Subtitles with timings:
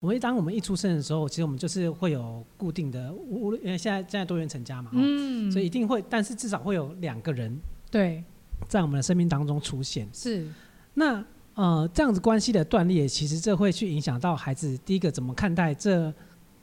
[0.00, 7.54] 我们当我们一出生的时候，其实我们就是会有固定的，无论因为现在现在多元成家嘛，嗯，所以一定会，但是至少会有两个人
[7.90, 8.24] 对，
[8.66, 10.08] 在我们的生命当中出现。
[10.10, 10.48] 是，
[10.94, 11.22] 那
[11.54, 16.10] 呃这样子关系的断裂，其实这会去影响到孩子第一个怎么看待这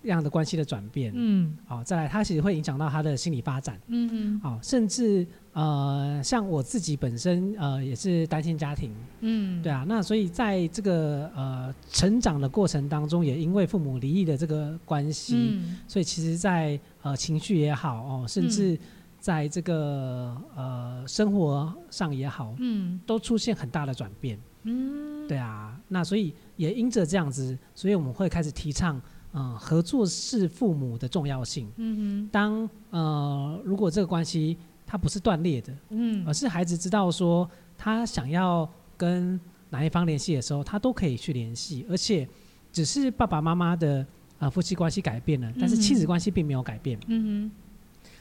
[0.02, 5.25] 样的关系的转变，嗯，好，再来他其实会影响到他的心理发展，嗯嗯，好，甚至。
[5.57, 18.78] 呃，像我自己本身呃也是单亲家庭，嗯，对啊，那所以在这个呃成长的过程当中，也因为父母离异的这个关系，嗯，所以其实在呃情绪也好哦，甚至
[19.19, 29.02] 在这个呃生活上也好，嗯，都出现很大的转变，嗯，对啊，那所以也因着这样子，所以我们会开始提倡
[29.33, 34.55] 嗯、呃、合作是父母的重要性，嗯哼，当呃如果这个关系。
[34.88, 39.38] 他不是断裂的，嗯，而是孩子知道说他想要跟
[39.69, 42.25] 哪一方联系的时候，他都可以去联系，而且
[42.71, 43.99] 只是爸爸妈妈的
[44.39, 46.97] 啊、呃、夫妻关系改变了，但是亲子关系并没有改变。
[47.07, 47.52] 嗯哼，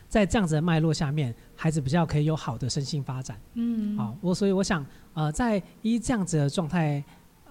[0.08, 3.41] 在这样子的脉络下面，孩子比较可以有好的身心发展。
[3.55, 7.05] 嗯，好，我所以我想呃，在依这样子的状态，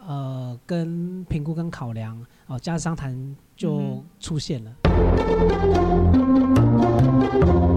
[0.05, 4.75] 呃，跟评估跟考量哦，家事商谈就出现了。
[6.13, 7.75] 嗯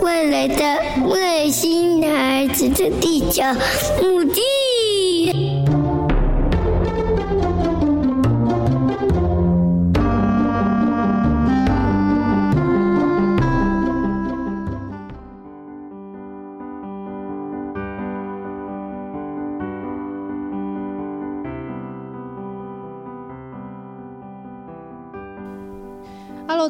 [0.00, 0.64] 未来的
[1.08, 3.42] 外星孩子的地球
[4.00, 4.53] 母亲。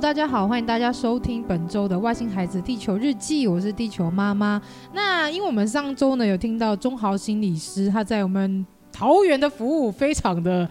[0.00, 4.60] 大家好，欢迎大家收听本周的《外星孩子地球日记》，我是地球妈妈。
[4.92, 10.68] 那因为我们上周呢有听到中豪心理师他在我们桃园的服务非常的。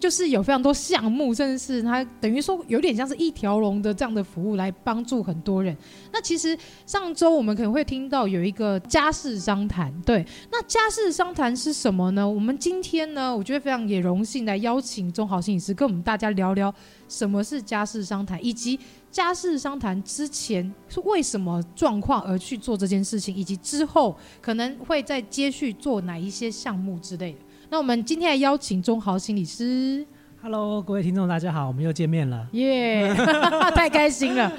[0.00, 5.74] 就是有非常多项目，甚至是他等于说有点像是一条龙的这样的服务来帮助很多人。
[6.12, 12.28] 那其实上周我们可能会听到有一个家事商谈，对，那家事商谈是什么呢？
[12.28, 16.74] 我们今天呢，我觉得非常也荣幸来邀请中豪心理师跟我们大家聊聊
[17.08, 18.78] 什么是家事商谈，以及
[19.10, 27.38] 家事商谈之前是为什么状况而去做这件事情，以及之后可能会再接续做哪一些项目之类的。
[27.74, 30.06] 那我们今天来邀请中豪心理师。
[30.40, 34.52] Hello，各位听众，大家好，我们又见面了，耶、yeah, 太开心了。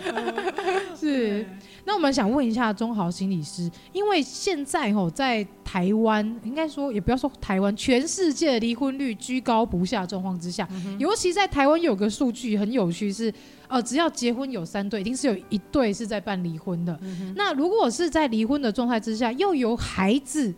[1.00, 1.48] 是，
[1.86, 13.34] 那我们想问一下中豪心理师，因为现在吼在台湾，应该说也不要说台湾，全世界的离婚率居高不下状况之下，嗯、尤其在台湾有个数据很有趣是，
[13.70, 17.00] 呃，只要结婚有三对，一定是有一对是在办离婚的。
[17.02, 20.54] 嗯、那如果是在离婚的状态之下，又有孩子。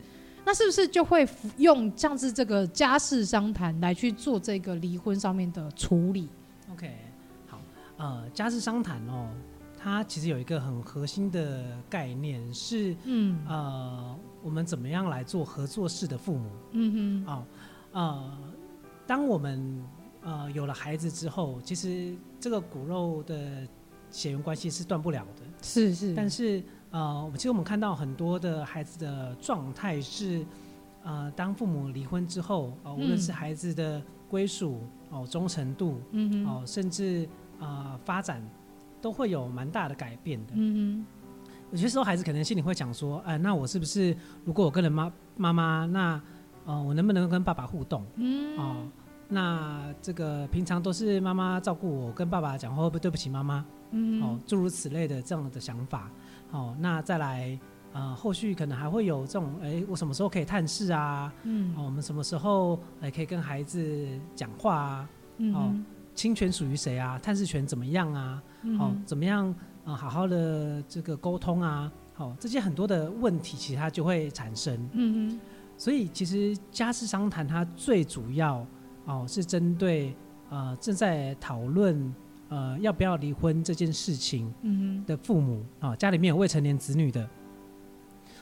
[0.47, 1.28] 那是不是就会
[1.58, 6.30] 用像是这个家事商谈来去做这个离婚上面的处理
[6.72, 6.90] ？OK，
[7.47, 7.59] 好，
[7.97, 9.28] 呃，家事商谈哦，
[9.78, 16.50] 它其实有一个很核心的概念是，嗯，呃，我们怎么样来做合作式的父母？
[16.72, 17.44] 嗯哼，哦，
[17.91, 18.38] 呃，
[19.06, 19.84] 当我们
[20.22, 23.68] 呃有了孩子之后，其实这个骨肉的
[24.09, 26.64] 血缘关系是断不了的，是是，但是。
[26.97, 30.44] 呃，其实我们看到很多的孩子的状态是，
[31.03, 34.81] 呃，当父母离婚之后，呃，无论是孩子的归属
[35.12, 38.41] 哦、呃、忠诚度，嗯哼，哦、呃，甚至呃发展，
[39.00, 40.53] 都会有蛮大的改变的。
[40.56, 41.06] 嗯哼，
[41.69, 46.19] 有些时候孩子可能心里会想说，哎、呃，那我是不是如果我跟了妈妈妈，那
[46.66, 48.03] 呃我能不能跟爸爸互动？
[48.16, 48.91] 嗯，哦、呃，
[49.29, 53.64] 那这个平常都是妈妈照顾我，跟爸爸讲话会不会对不起妈妈？
[53.91, 56.09] 嗯，哦，诸如此类的这样的想法。
[56.49, 57.59] 好，那再来，
[57.91, 61.34] 呃，后续可能还会有这种，哎、欸，我什么时候可以探视啊？
[61.44, 65.09] 嗯，哦，我们什么时候哎、欸、可以跟孩子讲话啊？
[65.38, 65.76] 嗯，哦，
[66.16, 67.20] 侵权属于谁啊？
[67.20, 68.41] 探视权怎么样啊？
[68.61, 69.53] 嗯，哦，怎么样？
[69.84, 71.91] 呃，好好的这个沟通啊？
[72.14, 74.73] 好、哦，这些很多的问题，其实它就会产生。
[74.93, 75.40] 嗯嗯，
[75.78, 78.66] 所以其实家事商谈它最主要
[79.05, 80.16] 哦是针对
[80.50, 82.16] 呃正在讨论。
[82.49, 84.53] 呃，要不要离婚这件事情
[85.05, 87.28] 的父母啊、家里面有未成年子女的，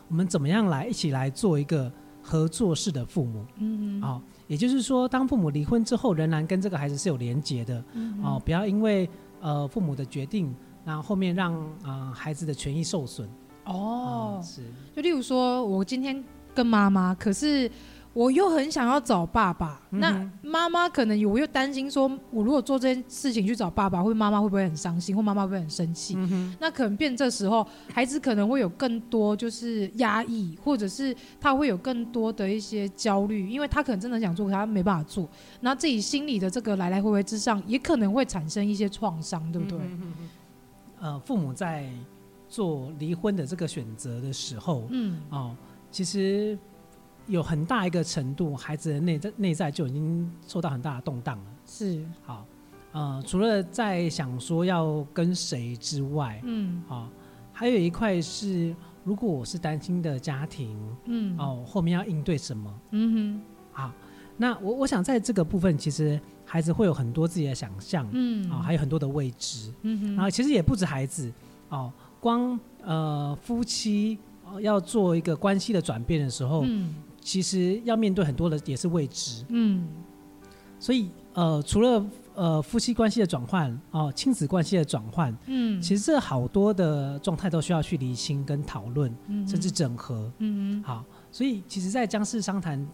[0.07, 1.91] 我们怎么样来一起来做一个
[2.21, 3.45] 合作式的父母。
[3.57, 4.03] 嗯嗯。
[4.03, 7.83] 哦，也就是说，当父母离婚之后，仍然跟这个孩子是有连结的。
[7.93, 8.23] 嗯。
[8.23, 9.09] 哦，不要因为
[9.41, 10.53] 呃父母的决定，
[10.85, 11.53] 然后后面让
[11.83, 13.27] 啊、呃、孩子的权益受损。
[13.65, 14.61] 哦、嗯，是。
[14.95, 16.23] 就例如说，我今天
[16.53, 17.69] 跟妈妈，可是。
[18.15, 26.15] 我又很想要找爸爸，嗯、那妈妈可能我又担心说，我如果做这件事情去找爸爸，会妈妈会不会很伤心，或妈妈会不会很生气？
[26.17, 35.27] 嗯、那可能变这时候，孩子可能会有更多就是压抑，或者是他会有更多的一些焦虑，因为他可能真的想做，可他没办法做，
[35.59, 39.77] 那自己心里的这个来来回回之上，也可能会产生一些创伤，对不对？
[39.81, 40.13] 嗯、
[41.01, 41.89] 呃，父母在
[42.47, 45.53] 做离婚的这个选择的时候，嗯，哦，
[45.91, 46.57] 其实。
[47.27, 51.43] 有很大一个程度，孩子的内在内在就已经受到很大的动荡了。
[51.65, 52.45] 是，好，
[52.91, 57.09] 呃，除了在想说要跟谁之外，嗯，好，
[57.51, 62.71] 还有一块是，如果我是单亲的家庭，嗯，哦，后面要应对什么？
[62.91, 63.41] 嗯哼，
[63.71, 63.91] 好，
[64.37, 71.33] 那我我想在这个部分，其实孩子会有很多自己的想象，嗯，啊，还有很多的未知，嗯哼，然后其实也不止孩子，
[71.69, 74.19] 哦，光呃夫妻
[74.61, 76.93] 要做一个关系的转变的时候，嗯。
[77.25, 79.87] 其实要面对很多的也是未知，嗯，
[80.79, 82.05] 所以呃，除了
[82.35, 92.87] 呃夫妻关系的转换哦，亲子关系的转换，嗯，其实这好多的状态都需要去厘清跟讨论，嗯，甚至整合，嗯嗯，好，所以其实，在江氏商谈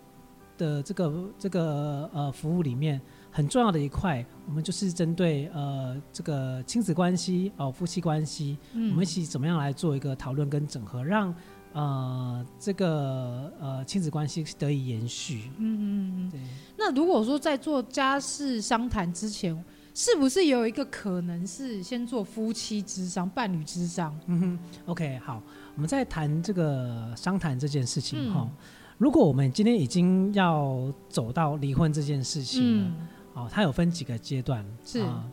[0.57, 3.01] 的这个这个呃服务里面，
[3.31, 11.35] 很重要的一块，我们就是针对呃这个亲子关系哦，夫妻关系，嗯，我们一起怎么样来做一个讨论跟整合，让。
[11.73, 15.49] 呃，这个呃亲子关系得以延续。
[15.57, 16.29] 嗯嗯嗯。
[16.29, 16.39] 对。
[16.77, 19.63] 那如果说在做家事商谈之前，
[19.93, 24.13] 是不是有一个可能是先做夫妻之商、伴侣之商？
[24.25, 24.59] 嗯哼。
[24.87, 25.41] OK，好，
[25.75, 28.51] 我们在谈这个商谈这件事情哈、嗯。
[28.97, 34.65] 如果我们今天已经要走到离婚这件事情了，嗯、哦，它有分几个阶段。
[34.85, 35.23] 是、呃。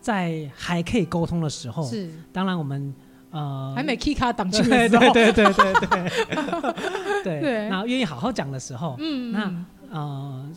[0.00, 2.10] 在还可以沟通的时候，是。
[2.32, 2.92] 当然我们。
[3.36, 10.50] 呃，还没 key 卡挡住的时候，对对对对对， 对，对，然后愿意好好讲的时候，嗯，那呃，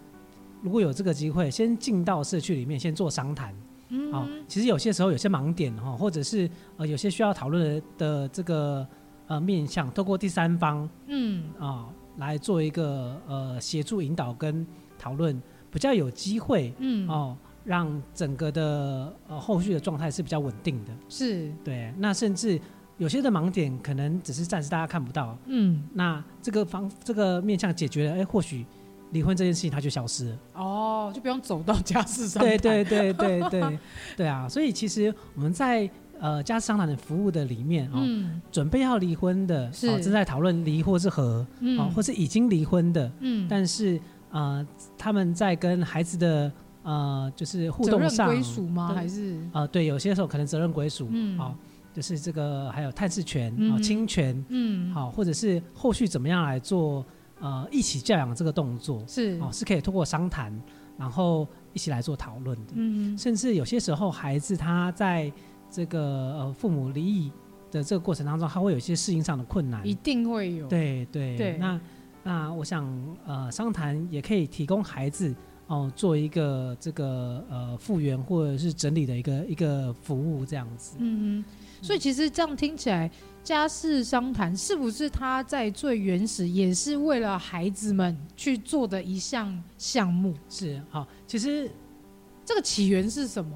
[0.62, 3.54] 如果有这个机会，先进到社区里面，先做商谈，
[3.90, 8.88] 嗯，好，其实有些时候有些盲点哈，或者是呃有些需要讨论的的这个
[9.28, 11.44] 呃面向，透过第三方，嗯。
[11.60, 11.86] 啊，
[12.18, 14.66] 来做一个呃协助引导跟
[14.98, 17.08] 讨论，比较有机会，嗯。
[17.10, 17.36] 哦。
[17.64, 21.94] 让整个的呃后续的状态是比较稳定的，是对。
[21.98, 22.60] 那甚至
[22.98, 25.84] 有些的盲点可能只是暂时大家看不到，嗯。
[25.94, 28.66] 那这个方这个面向解决了，哎，或许
[29.12, 30.38] 离婚这件事情它就消失了。
[30.54, 32.44] 哦，就不用走到家事上。
[32.44, 33.80] 对对对对对
[34.18, 34.48] 对啊！
[34.48, 35.90] 所以其实我们在
[36.20, 43.48] 呃家事商谈的服务的里面啊、嗯，准备要离婚的，是、哦、正在讨论离或是和，嗯、哦，或是已经离婚的，嗯。
[43.50, 44.66] 但是呃
[44.98, 46.52] 他们在跟孩子的
[46.84, 48.28] 呃，就是互动上。
[48.28, 48.94] 归属吗？
[48.94, 49.40] 还是？
[49.52, 51.56] 呃，对，有些时候可能责任归属，嗯，好、哦，
[51.94, 57.06] 就是这个还有探视权啊、亲、嗯、权，嗯，好、哦，或者是后续怎么样来做
[57.40, 59.38] 呃一起教养这个动作是。
[59.42, 60.58] 哦，是可以通过商谈，
[60.98, 65.32] 然后一起来做讨论的，嗯，甚至有些时候孩子他在
[65.70, 66.00] 这个
[66.40, 67.32] 呃父母离异
[67.70, 71.36] 的这个过程当中，他会有一些适应上的困难，一定会有，对对。
[71.36, 71.82] 对，那
[72.24, 72.88] 那我想
[73.26, 75.36] 呃商谈也可以提供孩子。
[75.70, 80.98] 哦，做一个这个呃复原或者是整理的一个一个服务这样子。
[80.98, 81.46] 嗯嗯，
[81.80, 83.10] 所以其实这样听起来，
[83.44, 90.34] 家事商谈是不是他在最原始也是为了孩子们去做的一项项目？
[90.50, 91.70] 是，好，其实
[92.44, 93.56] 这个起源是什么？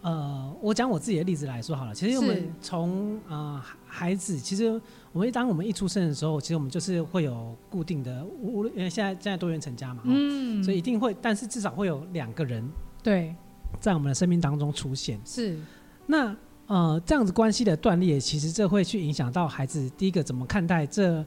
[0.00, 1.94] 呃，我讲我自己的例子来说好了。
[1.94, 4.80] 其实我们从呃孩子，其实
[5.12, 12.64] 我们当我们一出生的时候，其实我们就是会有固定的，无论因为现在现在多元成家嘛，嗯，所以一定会，但是至少会有两个人
[13.02, 13.34] 对，
[13.80, 15.20] 在我们的生命当中出现。
[15.24, 15.58] 是，
[16.06, 16.36] 那
[16.66, 21.24] 呃这样子关系的断裂，其实这会去影响到孩子第一个怎么看待这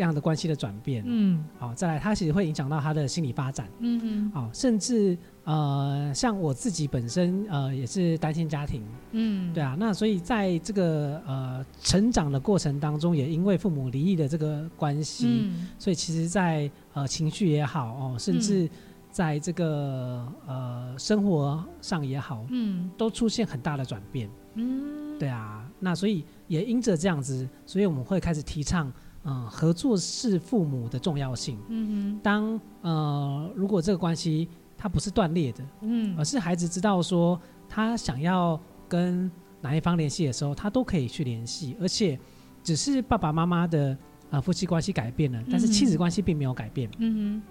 [0.00, 5.16] 样的关系的转变，嗯，好，再来他其实会影响到他的心理发展，嗯嗯，好，甚至。
[5.46, 18.68] 呃，像我自己本身呃也是单亲家庭，嗯，对啊，那所以在这个呃成长的过程当中，也因为父母离异的这个关系，嗯，所以其实在呃情绪也好哦，甚至
[19.08, 28.92] 在这个呃生活上也好，嗯，都出现很大的转变，嗯，对啊，那所以也因着这样子，所以我们会开始提倡
[29.26, 34.48] 嗯、呃、合作是父母的重要性，嗯哼，当呃如果这个关系。
[34.78, 39.28] 它不是断裂的，嗯，而是孩子知道说他想要跟
[39.62, 42.20] 哪一方联系的时候，他都可以去联系，而且
[42.62, 43.96] 只是爸爸妈妈的
[44.28, 46.90] 呃夫妻关系改变了，但是亲子关系并没有改变。
[46.98, 47.42] 嗯哼。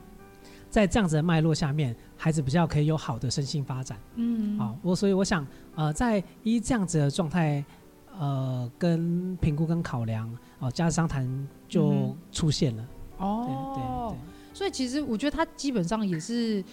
[0.70, 3.98] 在这样子的脉络下面，孩子比较可以有好的身心发展。
[4.14, 7.66] 嗯，好，我所以我想，呃，在依这样子的状态，
[8.20, 11.28] 呃，跟评估跟考量，哦、呃，家事商谈
[11.68, 12.84] 就出现了。
[13.20, 13.46] 嗯、哦，
[13.76, 16.64] 对对对，所以其实我觉得他基本上也是。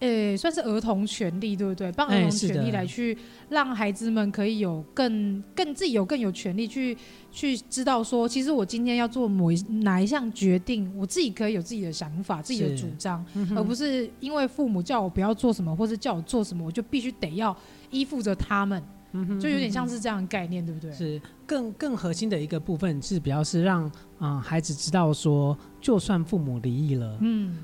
[0.00, 1.92] 诶、欸，算是儿童权利，对不对？
[1.92, 3.14] 帮儿童权利来去
[3.50, 6.96] 让孩子们可以有更更自己有更有权利去
[7.30, 17.54] 去知道说，其实我今天要做某一哪一项决定，我自己可以有自己的想法、自己的主张，嗯、而不是因为父母叫我不要做什么，或者叫我做什么，我就必须得要
[17.90, 20.92] 依附着他们，嗯，就有点像是这样的概念，对不对？
[20.92, 23.84] 是更更核心的一个部分是比较是让
[24.18, 27.56] 啊、呃、孩子知道说，就算父母离异了，嗯。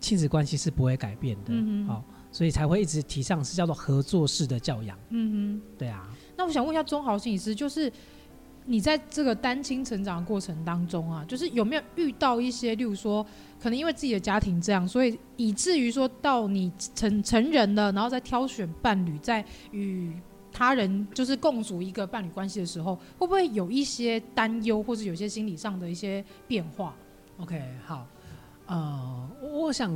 [0.00, 4.98] 亲子关系是不会改变的，嗯，哦，所以才会一直提倡是叫做合作式的教养。
[5.10, 6.10] 嗯哼，对啊。
[6.36, 7.88] 那我想问一下钟豪心理师，就是
[8.66, 13.24] 你在这个单亲成长的过程当中啊，就是有没有遇到一些，例如说，
[13.60, 20.12] 可能因为自己的家庭这样，所以以至于说到你成成人了，然后再挑选伴侣，在与
[20.52, 26.94] 他人就是共处一个伴侣关系的时候，会不会有一些担忧，或者有些心理上的一些变化
[27.38, 28.06] ？OK，好。
[28.66, 29.92] 呃，我想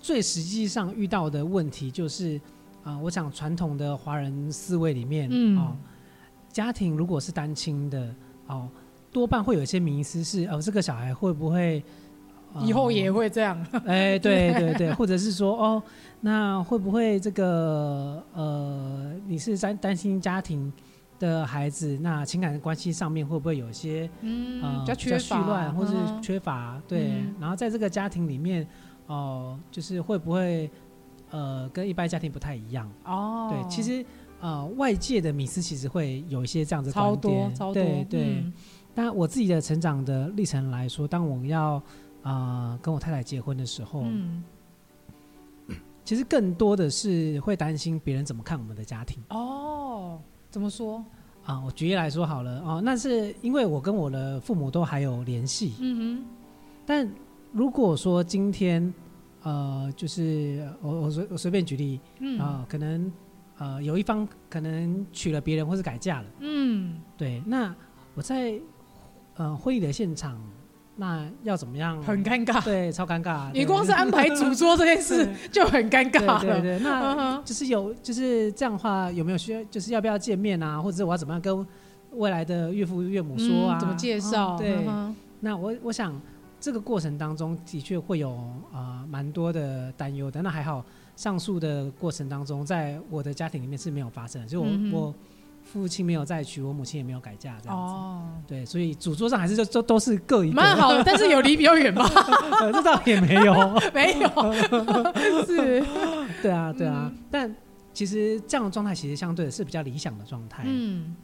[0.00, 2.36] 最实际上遇到的问题就是，
[2.82, 5.76] 啊、呃，我想传统的华人思维里面，嗯、哦，
[6.50, 8.14] 家庭如果是单亲的，
[8.46, 8.68] 哦，
[9.10, 11.82] 多半会有一些迷思是，哦，这个小孩会不会、
[12.54, 13.60] 呃、以后也会这样？
[13.84, 15.82] 哎，对对对，或者是说，哦，
[16.20, 20.72] 那会不会这个，呃，你是担担心家庭？
[21.18, 26.78] 的孩子，那情感关系上面会不会有一些嗯、呃、比较絮乱，或是缺乏？
[26.86, 28.62] 对、嗯，然后在这个家庭里面，
[29.06, 30.70] 哦、呃，就是会不会
[31.30, 32.86] 呃跟一般家庭不太一样？
[33.06, 34.04] 哦，对，其实
[34.40, 38.44] 呃外界的迷思其实会有一些这样子观点，超多，超多，对对。
[38.94, 41.76] 但、嗯、我自己的成长的历程来说，当我要
[42.22, 44.44] 啊、呃、跟我太太结婚的时候，嗯，
[46.06, 49.22] 其实更多的是会担心别人怎么看我们的家庭。
[49.28, 50.20] 哦。
[50.48, 51.04] 怎么说
[51.44, 51.60] 啊？
[51.66, 55.74] 我举例来说好了哦，那是因为我跟我的父母都还有联系。
[55.80, 56.24] 嗯哼。
[56.86, 57.10] 但
[57.52, 58.94] 如果说今天，
[59.42, 63.12] 呃，就是我我随我随便举例，嗯啊、呃，可能
[63.58, 67.74] 呃有一方可能娶了别人或是改嫁了，嗯，对，那
[68.14, 68.58] 我在
[69.34, 70.40] 呃婚礼的现场。
[70.98, 72.02] 那要怎么样？
[72.02, 73.50] 很尴尬，对，超尴尬。
[73.52, 76.40] 你光是安排主桌这件事 就很尴尬了。
[76.40, 79.62] 对对，对，那就是有，就是这样的话，有没有需要？
[79.64, 80.80] 就是要不要见面啊？
[80.80, 81.66] 或者我要怎么样跟
[82.12, 83.76] 未来的岳父岳母说啊？
[83.76, 84.56] 嗯、怎么介绍、哦？
[84.58, 84.78] 对，
[85.40, 86.18] 那我我想
[86.58, 88.30] 这个过程当中的确会有
[88.72, 90.40] 啊蛮、呃、多的担忧的。
[90.40, 90.82] 那还好，
[91.14, 95.14] 上述的过程当中，在我的家庭里面是没有发生的，就我、嗯、我。
[95.66, 97.94] 父亲没有再娶，我母亲也没有改嫁，这样子。
[97.94, 100.54] 哦，对，所以主桌上还是就都都是各一个。
[100.54, 102.08] 蛮好的， 但是有离比较远吧？
[102.72, 103.52] 这倒也没有，
[103.92, 104.28] 没有，
[105.44, 105.84] 是。
[106.40, 107.10] 对啊，对啊。
[107.12, 107.56] 嗯、但
[107.92, 110.62] 其实这样的状态其实相对的是比较理想的状态。
[110.64, 111.16] 嗯。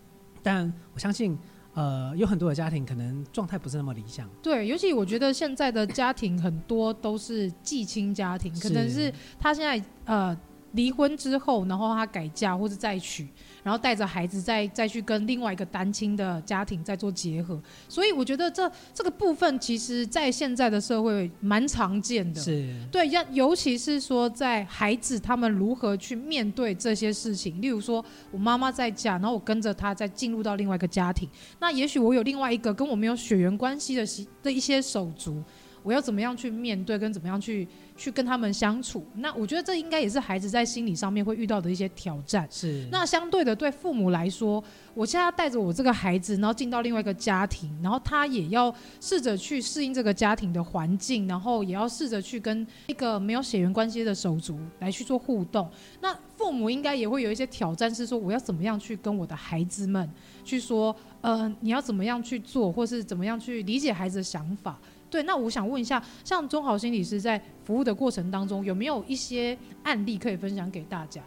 [0.42, 1.38] 但我相信，
[1.74, 4.28] 呃，有很多的家庭可能状态不是那么理想。
[4.42, 10.36] 对，尤其我觉得现在的家庭很多都是继亲家庭，可能是他现在呃
[10.72, 13.28] 离婚之后，然后他改嫁或者再娶。
[13.62, 22.40] 然后带着孩子再再去跟另外一个单亲的家庭再做结合，所以我觉得这这个部分其实，在现在的社会蛮常见的。
[22.40, 22.74] 是。
[22.90, 31.28] 对，要尤其是说在孩子他们如何去面对这些事情，例如说我妈妈在家，然后我跟着她再进入到另外一个家庭，
[31.60, 34.04] 那也许我有另外一个跟我没有血缘关系的
[34.42, 35.42] 的一些手足，
[35.82, 37.66] 我要怎么样去面对，跟怎么样去。
[37.94, 42.48] 去跟他们相处，那我觉得这应该也是孩子在心理上面会遇到的一些挑战。
[42.50, 42.88] 是。
[42.90, 55.70] 那相对的，对父母来说，我现在带着我这个孩子，然后进到另外一个家庭，然后他也要试着去适应这个家庭的环境，然后也要试着去跟一个没有血缘关系的手足来去做互动。
[56.00, 60.10] 那父母应该也会有一些挑战，是说我要怎么样去跟我的孩子们
[60.42, 64.78] 去说，呃，你要怎么样去做，或是怎么样去理解孩子的想法。
[65.12, 71.20] 对，那我想问一下，像中豪心理师在服务的过程当中，有没有一些案例可以分享给大家？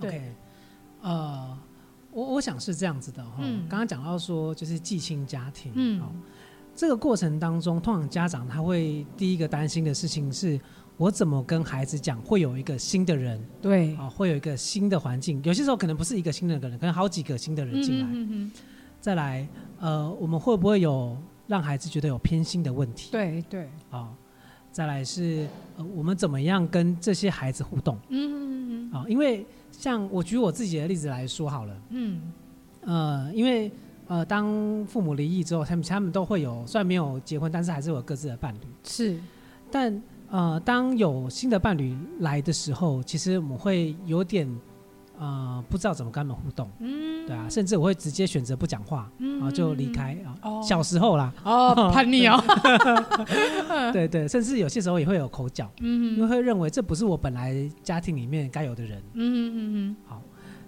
[0.00, 0.22] 对，okay,
[1.02, 1.56] 呃，
[2.10, 3.36] 我我想是这样子的哈。
[3.38, 6.02] 嗯，刚刚讲到说就是寄亲家庭，嗯，
[6.74, 10.60] 这个过程当中，通常家长他会第一个担心的事情是，
[10.96, 18.50] 我怎么跟孩子讲会有一个新的人，对，啊，会有一个新的环境，有些时候可能不是一个新的人，可能好几个新的人进来，
[19.00, 21.16] 再来，呃，我们会不会有？
[21.48, 23.10] 让孩子觉得有偏心的问题。
[23.10, 23.64] 对对。
[23.90, 24.08] 啊、哦，
[24.70, 27.98] 再来是呃，我们怎么样跟这些孩子互动？
[28.10, 28.94] 嗯嗯嗯。
[28.94, 31.76] 啊、哦，因为像我举我自己的例子来说好了。
[31.88, 32.20] 嗯。
[32.82, 33.70] 呃，因为
[34.06, 34.46] 呃，当
[34.86, 38.58] 父母离异之后，他们他们都会有，虽然没有结婚，但是还是有各自的伴侣。
[38.84, 39.18] 是，
[39.70, 44.48] 但呃，当有新的伴侣来的时候，其实我们会有点
[45.18, 46.70] 呃，不知道怎么跟他们互动。
[46.80, 50.38] 嗯，对啊，甚至我会直接选择不讲话，然后就离开啊。
[50.42, 52.42] 哦，小时候啦，哦， 叛逆哦。
[53.92, 59.02] 对 对，甚至有些时候也会有口角，嗯，因为会认为这不是我本来家庭里面该有的人。
[59.14, 59.96] 嗯嗯嗯。
[60.06, 60.22] 好，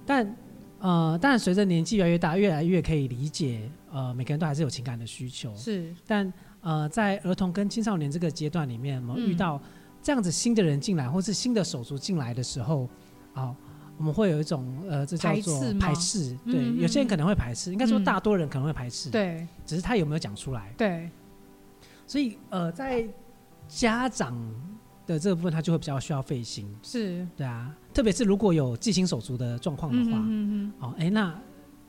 [0.04, 0.36] 但。
[0.82, 5.54] 呃，但随着年纪越来越大，越来越可以理解，呃，每个人都还是有情感的需求。
[5.54, 9.60] 是，但呃，在儿童跟青少年这个阶段里面，我们遇到
[10.02, 12.84] 这样子新的人进来，或是新的手足进来的时候，
[13.34, 13.56] 啊、呃，
[14.00, 15.74] 我们会有一种呃，这叫做排斥。
[15.74, 19.10] 排斥对，嗯、有些人可能会排斥，应该说大多人可能会排斥。
[19.10, 20.72] 对、嗯，只是他有没有讲出来？
[20.78, 21.10] 对。
[22.06, 23.06] 所以呃，在
[23.68, 24.34] 家长
[25.06, 26.66] 的这个部分，他就会比较需要费心。
[26.82, 27.76] 是，对啊。
[27.92, 31.38] 特别是如果有寄心手足的状况的话，嗯嗯哦，哎、欸，那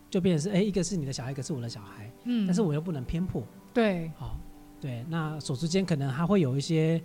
[0.09, 3.41] 就变成是，哎、欸，一个是你的小孩，一个是我的小孩，嗯，但是我又不能偏颇，
[3.73, 4.35] 对，哦，
[4.81, 7.01] 对，那手足间可能还会有一些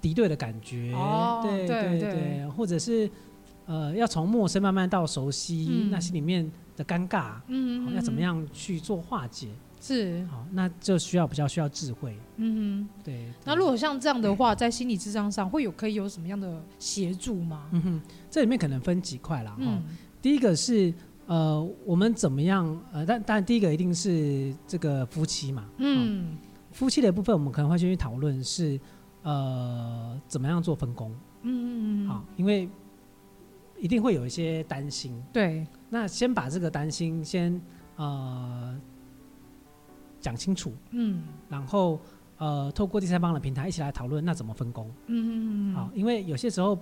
[0.00, 3.10] 敌对的感觉，哦，对对对，对，对，或者是
[3.70, 9.46] 呃，要从陌生慢慢到熟悉，嗯、那心里面的尴尬，嗯，哦、要怎么样去做化解？
[9.80, 12.18] 是，好，那就需要比较需要智慧。
[12.36, 13.32] 嗯哼，对。
[13.44, 17.68] 那如果像这样的话，在心理智商上会有可以有什么样的协助吗？
[17.70, 19.52] 嗯哼，这里面可能分几块啦。
[19.52, 19.84] 哈、嗯，
[20.20, 20.92] 第一个是
[21.26, 22.66] 呃，我们怎么样？
[22.92, 25.64] 呃，但但第一个一定是这个夫妻嘛。
[25.78, 26.36] 嗯。
[26.72, 28.78] 夫妻的部分，我们可能会先去讨论是
[29.22, 31.10] 呃，怎么样做分工。
[31.42, 32.08] 嗯嗯嗯。
[32.08, 32.68] 好，因为
[33.80, 35.20] 一定会有一些担心。
[35.32, 35.66] 对。
[35.88, 37.60] 那先把这个担心先
[37.96, 38.78] 呃。
[40.22, 41.98] 讲清楚，嗯，然后
[42.36, 44.86] 呃，透过第三方的平台一起来讨论，那怎么分工？
[45.06, 46.78] 嗯嗯嗯，好，因为有些时候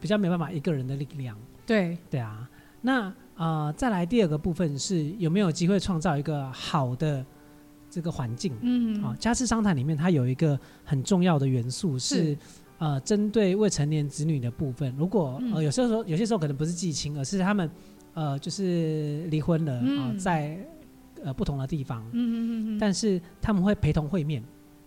[0.00, 2.50] 比较没办法一个人的力量，对对啊。
[2.80, 7.24] 那呃，再来第二个部分是有没有机会创造一个好的
[7.88, 8.52] 这个环境？
[8.60, 12.38] 嗯，好，家事商谈里面它有一个很重要的元素是，是
[12.80, 17.70] 呃，针对未成年子女的部分，如果、嗯、呃有些时候有些时候可能不是寄亲，而是他们
[18.14, 20.58] 呃就是离婚了啊、在。
[21.22, 24.42] 呃，不同的地方，嗯嗯嗯，但是他们会陪同会面，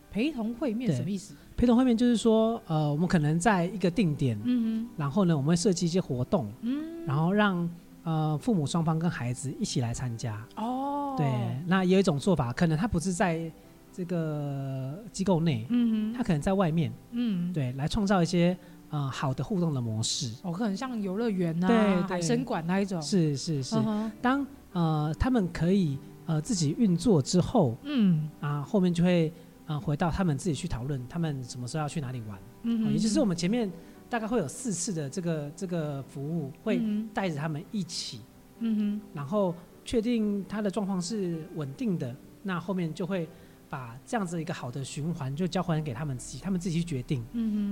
[0.10, 1.36] 陪同会面什么意思？
[1.56, 7.70] 陪同会面就是说，呃，我们可能在一个定点，嗯，然后呢，我们会设计一些活动，嗯，然后让
[8.02, 10.44] 呃父母双方跟孩子一起来参加。
[10.56, 11.28] 哦，对，
[11.68, 13.52] 那有一种做法，可能他不是在
[13.94, 18.58] 这个机构内，嗯，他可能在外面，嗯，对，来创造一些
[18.90, 20.34] 呃好的互动的模式。
[20.42, 23.02] 哦，可能像游乐园啊，对，海参馆那一种。
[23.02, 23.76] 是是是，
[24.22, 25.98] 当呃他们可以。
[26.26, 28.30] 呃，自己运作之后，嗯。
[28.40, 29.30] 啊，后面就会
[29.66, 33.70] 呃回到他们自己去讨论，他们什么时候要去哪里玩，嗯也就是我们前面
[34.10, 36.82] 大概会有四次的这个这个服务，会
[37.14, 38.22] 带着他们一起，
[38.60, 39.54] 嗯哼，然后
[39.84, 43.28] 确定他的状况是稳定的，那后面就会
[43.74, 47.22] 把这样子一个好的循环就交还给他们自己，他们自己去决定，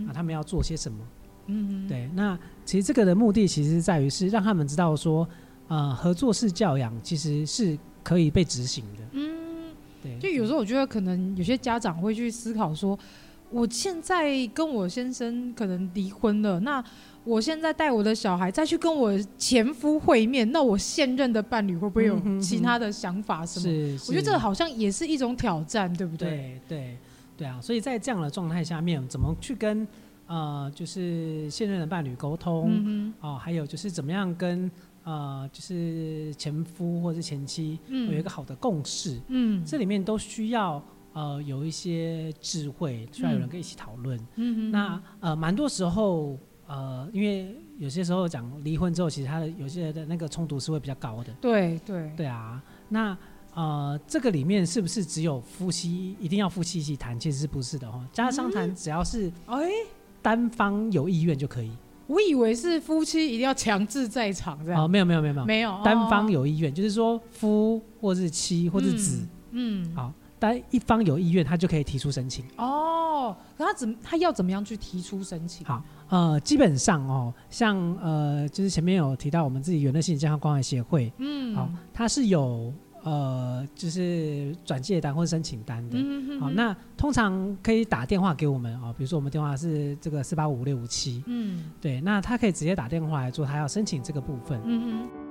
[0.08, 0.98] 啊，他们要做些什么，
[1.46, 5.28] 嗯哼，对，那其实这个的目的其实在于是让他们知道说，
[5.68, 7.78] 呃，合作式教养其实是。
[8.04, 12.98] 可以被执行的，嗯，对，就有时候我觉得可能有些家长会去思考说，
[13.52, 16.84] 我现在跟我先生可能离婚了，那
[17.24, 23.98] 我现在带我的小孩再去跟我前夫会面，那我现任的伴侣会不会有其他的想法什么？
[23.98, 26.30] 是，我觉得这个好像也是一种挑战，对不对？
[26.30, 26.98] 对对
[27.38, 27.60] 对啊！
[27.62, 29.88] 所以在这样的状态下面，怎么去跟
[30.28, 32.70] 呃，就是现任的伴侣沟通？
[32.72, 34.70] 嗯哦，还有就是怎么样跟。
[35.04, 40.80] 呃，就是前夫或者是前妻，有一个好的共识，嗯，这里面都需要
[41.14, 44.72] 呃有一些智慧，需要有人跟一起讨论，嗯嗯。
[44.72, 46.38] 那呃，蛮多时候
[46.72, 52.64] 呃，因为有些时候讲离婚之后，其实他的有些的那个冲突是会比较高的，对对对啊。
[52.88, 53.18] 那
[53.54, 57.20] 呃，这个里面是不是只有夫妻一定要夫妻一起谈？
[57.20, 58.02] 其实是不是的哦。
[58.14, 59.70] 家商谈只要是哎
[60.22, 61.70] 单方有意愿就可以。
[62.08, 64.86] 我以为是夫妻一定要强制在场这样。
[64.86, 72.46] 哦，没有没有没有没有，单方有意愿，哦，就是说夫或是妻或是子，嗯，好，哦，单一方有意愿，他就可以提出申请。
[72.58, 75.66] 哦，可他怎他要怎么样去提出申请？
[75.66, 82.72] 好，呃，基本上哦，像呃，就是前面有提到我们自己原乐心理健康关怀协会，嗯，好，它是有。
[83.04, 85.98] 呃，就是转借单或申请单的，
[86.40, 95.31] 好、那通常可以打电话给我们哦，比如说我们电话是这个四八五五六五七，嗯，对，那他可以直接打电话来做，他要申请这个部分，嗯哼。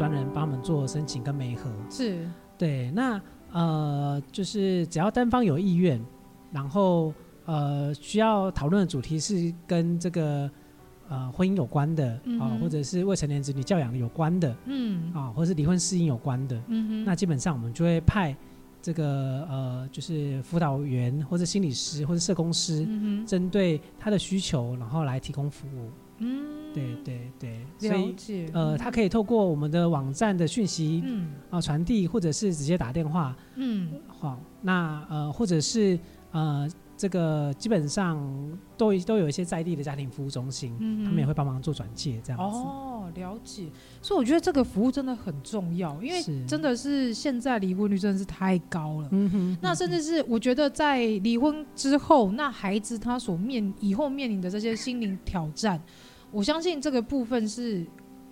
[0.00, 2.26] 专人帮我们做申请跟媒合，是。
[2.56, 3.20] 对，那。
[3.52, 6.00] 呃，就是只要单方有意愿，
[6.52, 7.12] 然后
[7.44, 10.50] 呃需要讨论的主题是跟这个
[11.08, 15.12] 呃婚姻有关的啊、嗯呃，或者是未成年子女教养有关的，嗯。
[15.12, 18.34] 啊、呃，或者是离婚适应有关的，嗯哼，那基本上我们就会派
[18.80, 22.88] 这个呃就是辅导员或者心理师或者社工师，
[23.26, 26.59] 针对他的需求，然后来提供服务，嗯。
[26.72, 35.98] 对对对，所以呃，他可以透过我们的网站的讯息，嗯啊传递，或者是直接打电话，嗯好，那呃或者是
[36.32, 38.18] 呃这个基本上
[38.76, 42.58] 都都有一些在地的家庭服务中心，嗯，他们也会帮忙做转介这样子。
[42.58, 43.64] 哦，了解。
[44.02, 49.08] 所以我觉得这个服务真的很重要，因为真的是现在离婚率真的是太高了。
[49.12, 49.58] 嗯哼。
[49.62, 55.80] 那甚至是我觉得在离婚之后，那孩子他所面以后面临的这些心灵挑战。
[56.30, 57.84] 我相信这个部分是，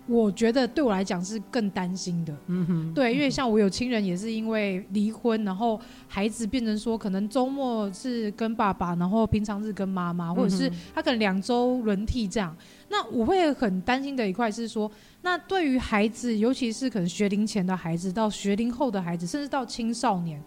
[0.07, 2.35] 我觉得对我来讲是更担心的。
[2.47, 12.55] 嗯哼，对，因为像我有亲人也是因为离婚，然后孩子变成说可能周末是跟爸爸，然后平常日跟妈妈，或者是他可能两周轮替这样。
[12.87, 14.89] 那我会很担心的一块是说，
[15.21, 20.41] 那对于孩子，尤其是可能学龄前的孩子到学龄后的孩子，甚至到青少年，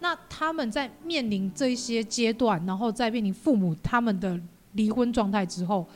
[0.00, 4.38] 那他们在面临这些阶段，然后在面临父母他们的
[4.72, 5.86] 离婚状态之后。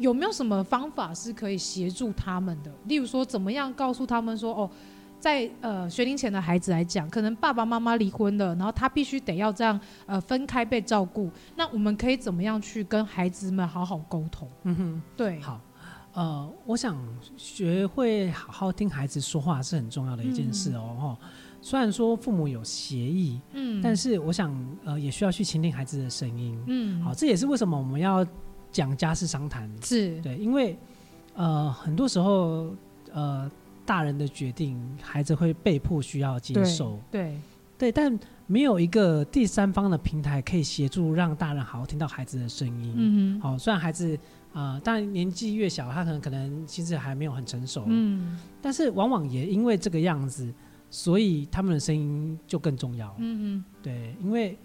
[0.00, 2.72] 有没有什么方法是可以协助他们的？
[2.86, 4.70] 例如说，怎么样告诉他们说，哦，
[5.20, 11.30] 在呃学龄前的孩子来讲，可能爸爸妈妈离婚了，然后他必须得要这样呃分开被照顾。
[11.54, 14.48] 那我们可以怎么样去跟孩子们好好沟通？
[14.62, 15.60] 嗯哼，对，好，
[16.14, 16.96] 呃，我想
[17.36, 20.96] 学会好好听孩子说话是很重要的一件事哦。
[20.98, 21.28] 哈、嗯，
[21.60, 24.50] 虽然说父母有协议，嗯，但是我想
[24.82, 26.58] 呃也需要去倾听孩子的声音。
[26.66, 28.26] 嗯，好，这也是为什么我们要。
[28.72, 29.70] 讲家事商谈。
[29.82, 30.20] 是。
[30.22, 30.76] 对，因为
[31.34, 32.74] 呃很多时候
[33.12, 33.50] 呃
[33.84, 37.22] 大人的决定，孩子会被迫需要接受，对
[37.78, 42.94] 对，对，但没有一个第三方的平台可以协助让大人好好听到孩子的声音。
[42.96, 44.16] 嗯好、哦，虽然孩子
[44.52, 50.52] 啊、呃，当然年纪越小，他可能可能其实还没有很成熟，嗯，但是往往也因为这个样子，
[50.90, 53.14] 所以他们的声音就更重要。
[53.18, 54.58] 嗯嗯，对，因为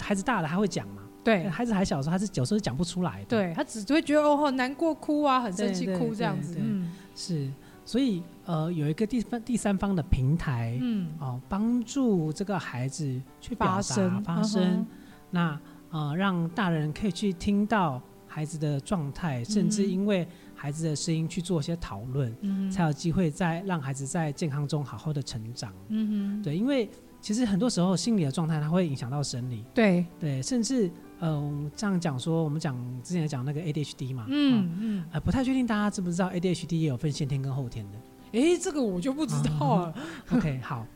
[0.00, 1.02] 孩子大了，他会讲嘛。
[1.26, 3.26] 对，孩子还小的时候，他是有时候讲不出来的。
[3.26, 6.56] 对，他只会觉得哦，难过哭啊，很生气哭这样子。
[6.60, 7.50] 嗯，是，
[7.84, 14.86] 所以呃，有一个第三第三方的平台，嗯，哦，帮助这个孩子去表达发声，发声嗯、
[15.32, 15.60] 那
[15.90, 25.72] 呃，让大人可以去听到孩子的状态，甚至因为孩子的声音去做一些讨论，嗯，才有机会在让孩子在健康中好好的成长。
[25.88, 26.88] 嗯哼，对，因为
[27.20, 29.64] 其实很多时候心理的状态它会影响到生理。
[29.74, 30.88] 对对，甚至。
[31.20, 37.98] 嗯，这样讲说，我们讲之前讲那个 ADHD 嘛，嗯嗯，呃，不太确定大家知不知道 ADHD 也有分先天跟后天的？
[38.38, 39.94] 哎，这个我就不知道了。
[40.30, 40.86] 嗯、OK，好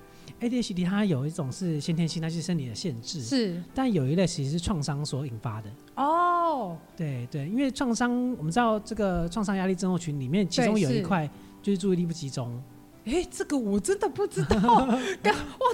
[0.41, 5.71] ，ADHD 它有一种是先天性，那是生理的限制，是，但有一类其实是创伤所引发的。
[5.97, 11.29] 哦，对对，因为创伤，我们知道这个创伤压力症候群里面，其中有一块
[11.63, 12.61] 就是注意力不集中。
[13.05, 14.57] 哎，这个我真的不知道。
[14.61, 14.99] 哇，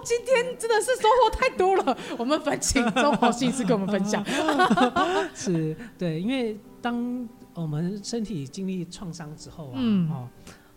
[0.05, 1.99] 今天真的是收获太多了。
[2.17, 4.25] 我们烦请周华心理师跟我们分享。
[5.35, 10.29] 是，对，因为当我们身体经历创伤之后啊，嗯、哦，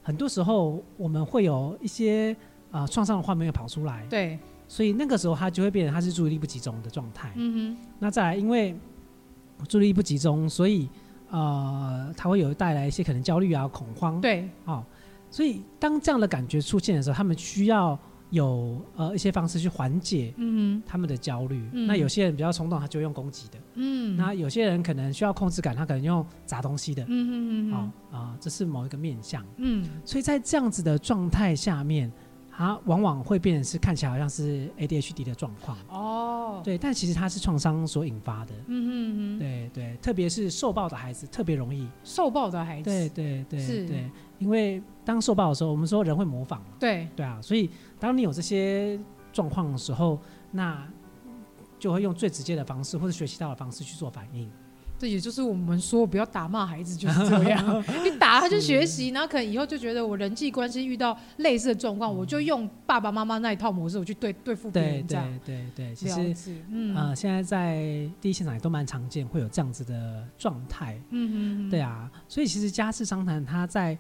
[0.01, 2.35] 很多时候我们会有一些
[2.71, 4.05] 啊创伤的画面会跑出来。
[4.09, 7.31] 对，所以那个时候他就会变成他是注意力不集中的状态。
[7.35, 7.87] 嗯哼。
[7.99, 8.75] 那再来，因为
[9.67, 10.89] 注意力不集中，所以
[11.29, 14.19] 呃，他会有带来一些可能焦虑啊、恐慌。
[14.19, 14.83] 对，哦。
[15.29, 17.97] 所以，当这样的感觉出现的时候，他们需要
[18.31, 20.33] 有呃一些方式去缓解
[20.85, 21.67] 他们的焦虑。
[21.73, 23.59] 嗯、那有些人比较冲动，他就用攻击的。
[23.75, 24.15] 嗯。
[24.15, 27.03] 那有些人可能需要控制感，他可能用砸东西的。
[27.03, 27.73] 嗯嗯嗯。
[27.73, 29.45] 啊、哦呃，这是某一个面向。
[29.57, 29.87] 嗯。
[30.05, 32.11] 所以在这样子的状态下面，
[32.51, 35.77] 它往往会变成是看起来好像是 ADHD 的状况。
[35.89, 38.53] 哦，对，但其实它是创伤所引发的。
[38.67, 41.87] 嗯嗯嗯，对对，特别是受暴的孩子特别容易。
[42.03, 42.89] 受暴的孩子。
[42.89, 44.09] 对对对，是对，
[44.39, 46.67] 因为当受暴的时候，我们说人会模仿嘛。
[46.79, 48.99] 对对啊，所以当你有这些
[49.31, 50.19] 状况的时候，
[50.51, 50.87] 那
[51.77, 54.49] 就会用最直接的方式或者学习到的方式去做反应。
[54.97, 65.25] 这也就是我们说不要打骂孩子就是这样， 你打他就学习，然后可能以后就觉得我人际关系遇到类似的状况，我就用爸爸妈妈那一套模式，我去对对付别人这样。
[65.45, 71.01] 对对对对，其实嗯呃，现在在第一现场也都蛮常见会有这样子的状态。
[71.11, 73.97] 嗯嗯，对啊，所以其实家事商谈他在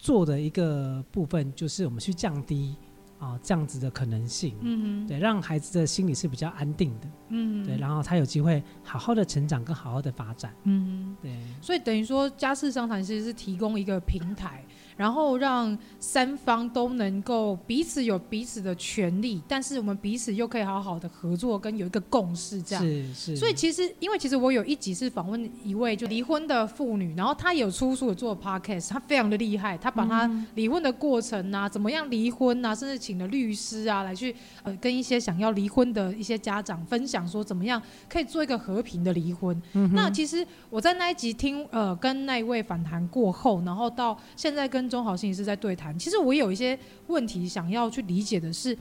[0.00, 2.74] 做的一个部分，就是我们去降低。
[3.20, 14.64] 啊，这样子的可能性，嗯对，让孩子的心理是比较安定的，嗯对，然后他有机会好好的成长，跟好好的发展，嗯对，所以等于说家事商谈其实是提供一个平台。
[15.00, 23.36] 然后让三方都能够彼此有彼此的权利，但是我们彼此又可以好好的合作，跟有一个共识，这样是是。
[23.36, 39.58] 所以其实，因为其实我有一集是访问一位就离婚的妇女，然后她有出书做 podcast，她非常的厉害，她把她离婚的过程啊，怎么样离婚啊，甚至请了律师啊来去呃跟一些想要离婚的一些家长分享说，怎么样可以做一个和平的离婚。
[39.72, 46.76] 嗯、那其实我在那一集听呃跟那一位访谈过后，然后到现在跟中豪心理师在对谈，其实我有一些
[47.06, 48.76] 问题想要去理解的是，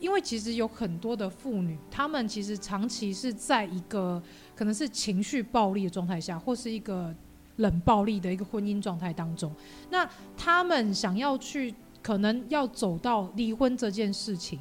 [0.00, 4.22] 因为其实有很多的妇女，她们其实长期是在一个
[4.54, 7.12] 可能是情绪暴力的状态下，或是一个
[7.56, 9.52] 冷暴力的一个婚姻状态当中，
[9.90, 14.60] 那她们想要去可能要走到离婚这件事情，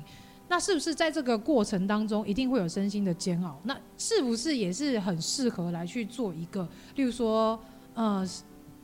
[0.49, 3.60] 那是不是在这个过程当中一定会有身心的煎熬？
[3.63, 7.60] 那是不是也是很适合来去做一个，例如说
[7.93, 8.27] 呃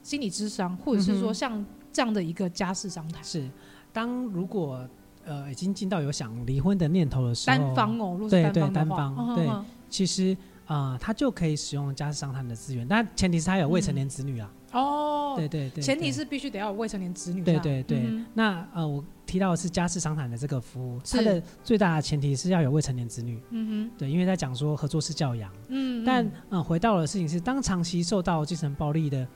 [0.02, 1.66] 心理智商，或者是说像。
[1.94, 3.24] 这样的一个家事商谈。
[3.24, 3.48] 是，
[3.94, 4.86] 当如果
[5.24, 14.52] 呃已经进到有想离婚的念头的时候，单方哦，如果对单方对单方，哦、对，哦、其实啊、呃，他就可以使用家事商谈的资源，但前提是他有未成年子女啊。
[14.72, 17.44] 嗯、哦，对对对，前提是必须得要有未成年子女。
[17.44, 23.40] 对对对，嗯、那呃，我提到的是家事商谈的这个服务，它的最大的前提是要有未成年子女。
[23.52, 25.52] 嗯哼，对，因为在讲说合作式教养。
[25.68, 29.28] 嗯，但嗯、呃，回到的事情是，当长期受到精神暴力的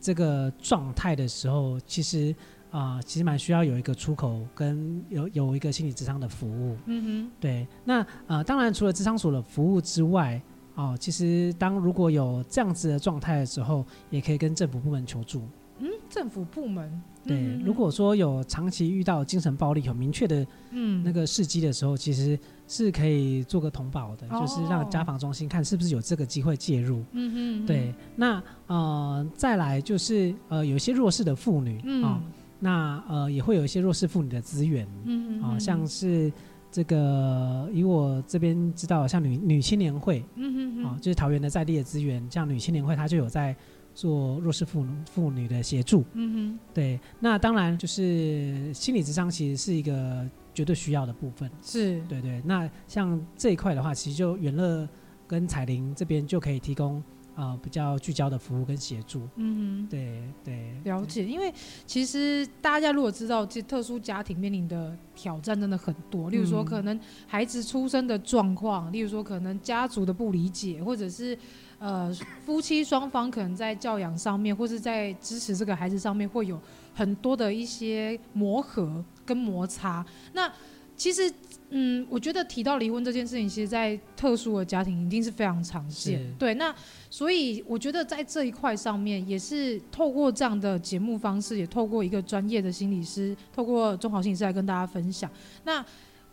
[0.00, 2.34] 这个状态的时候，其实。
[2.72, 6.76] 啊、呃，其实蛮需要有一个出口，跟有有一个心理咨商的服务。
[6.86, 7.66] 嗯哼，对。
[7.84, 10.40] 那呃，当然除了智商所的服务之外，
[10.76, 15.42] 哦、呃，其实当如果有这样子的状态的时候，也可以跟政府部门求助。
[15.80, 17.02] 嗯，政府部门。
[17.24, 27.04] 对，嗯、如果说有长期遇到精神暴力、有明确的嗯那个事迹的时候，嗯、其实是可以做个通报的，哦、就是让家访中心看是不是有这个机会介入。
[27.12, 27.94] 嗯哼，嗯，对。
[28.16, 31.82] 那呃，再来就是呃，有一些弱势的妇女啊。
[31.84, 32.22] 嗯呃
[32.62, 36.30] 那呃也会有一些弱势妇女的资源，嗯啊、呃，像是
[36.70, 43.56] 这个以我这边知道，像女女青年会，嗯啊、呃，就是桃园的在地的资源，像女青年会，它就有在
[43.94, 46.98] 做弱势妇妇女的协助，嗯哼，对。
[47.18, 52.42] 那当然就是心理智商其实是一个绝对需要的部分，是对对。
[52.44, 54.88] 那像这一块的话，其实就远乐
[55.26, 57.02] 跟彩玲这边就可以提供。
[57.36, 61.24] 呃，比较聚焦的服务跟协助，嗯哼，对对，了解。
[61.24, 61.50] 因为
[61.86, 71.38] 其实大家如果知道，这特殊家庭面临的挑战真的很多，例如说可能孩子出生的状况，例如说可能家族的不理解，或者是
[71.80, 72.16] 呃
[72.46, 76.56] 夫妻双方可能在教养上面，或是在支持这个孩子上面，会有
[76.94, 80.06] 很多的一些磨合跟摩擦。
[80.32, 80.48] 那
[80.96, 81.28] 其实。
[81.72, 86.20] 嗯，我觉得提到离婚这件事情，其实，在特殊的家庭一定是非常常见。
[86.36, 86.74] 对，那
[87.08, 95.30] 所以我觉得在这一块上面，也是透过这样的节目方式，也透过一个专业的心理师，透过中豪心理师来跟大家分享。
[95.62, 95.80] 那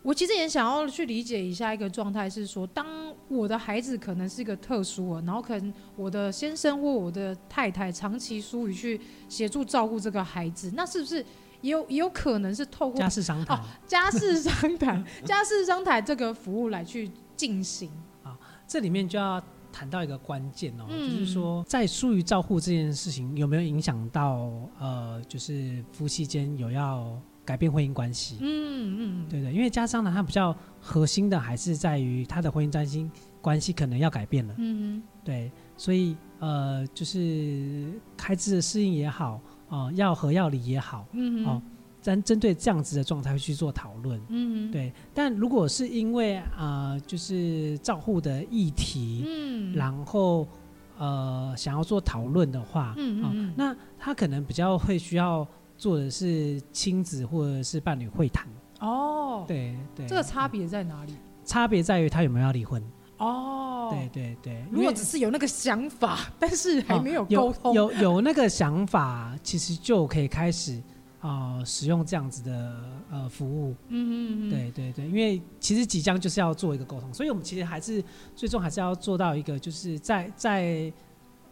[0.08, 2.86] 我其实也想要去理解一下一个状态，是说，当
[3.28, 11.22] 我的孩子可能是一个特殊啊，然后可能我的先生或我的太太长期疏于去协助照顾这个孩子，那是不是？
[11.60, 17.90] 也有也有可能是透过家事商谈哦，家事商谈， 家事商谈这个服务来去进行
[18.22, 18.34] 啊，
[18.66, 28.36] 这里面就要谈到一个关键哦，嗯、就是说在疏于照顾这件事情有没有影响到呃，就是夫妻间有要改变婚姻关系？
[28.40, 39.40] 嗯嗯，嗯对对，因为家事商呢它比较核心的还是在于他的婚姻关系关系可能要改变了，嗯哼对，所以呃，就是开支的适应也好。
[39.70, 41.60] 哦，要合要离也好，嗯，哦，
[42.00, 44.90] 针针对这样子的状态去做讨论，嗯哼，对。
[45.12, 50.48] 但如果是因为啊、呃，就是照护的议题，嗯，然后
[50.96, 55.46] 呃想要做讨论的话，嗯嗯、哦，那他可能比较会需要
[55.78, 58.46] 做的是亲子或者是伴侣会谈，
[58.80, 61.14] 哦，对对，这个差别在哪里？
[61.44, 62.82] 差别在于他有没有要离婚。
[63.18, 70.80] 哦，对对对，如果只是有那个想法， 但是还没有沟通，哦、有有，有那个想法，其实就可以开始
[71.20, 73.74] 啊、呃、使用这样子的呃服务。
[73.88, 78.02] 嗯嗯嗯，对对对，因为其实即将就是要做一个沟通，所以我们其实还是
[78.36, 80.92] 最终还是要做到一个，就是在在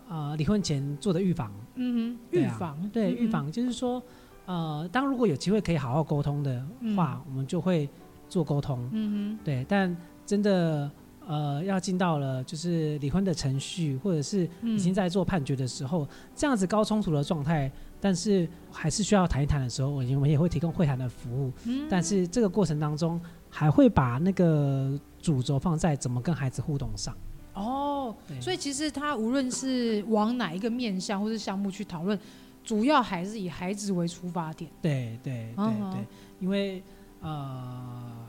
[0.08, 1.52] 呃离婚前做的预防。
[1.74, 4.02] 嗯哼，预防，对预、嗯、防就是说
[4.46, 6.64] 呃，当如果有机会可以好好沟通的
[6.96, 7.88] 话，嗯、我们就会
[8.28, 8.88] 做沟通。
[8.92, 10.90] 嗯哼，对，但真的。
[11.28, 17.68] 呃，要进到了就是离婚的程序，或者是已经在做判决的时候，嗯、这样子高冲突的状态，
[18.00, 21.52] 但是还是需要谈一谈的时候，我们也会提供会谈的服务。
[21.64, 27.12] 嗯、但是这个过程当中，还会把那个主轴放在怎么跟孩子互动上。
[27.56, 32.16] 哦，所以其实他无论是往哪一个面向或是项目去讨论，
[32.62, 34.70] 主要还是以孩子为出发点。
[34.80, 36.06] 对对对对，
[36.38, 36.82] 因为
[37.20, 38.24] 呃。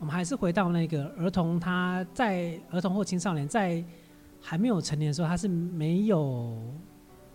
[0.00, 3.84] 我们还是回到那个儿童，他在儿童或青少年在
[4.40, 6.56] 还没有成年的时候，他是没有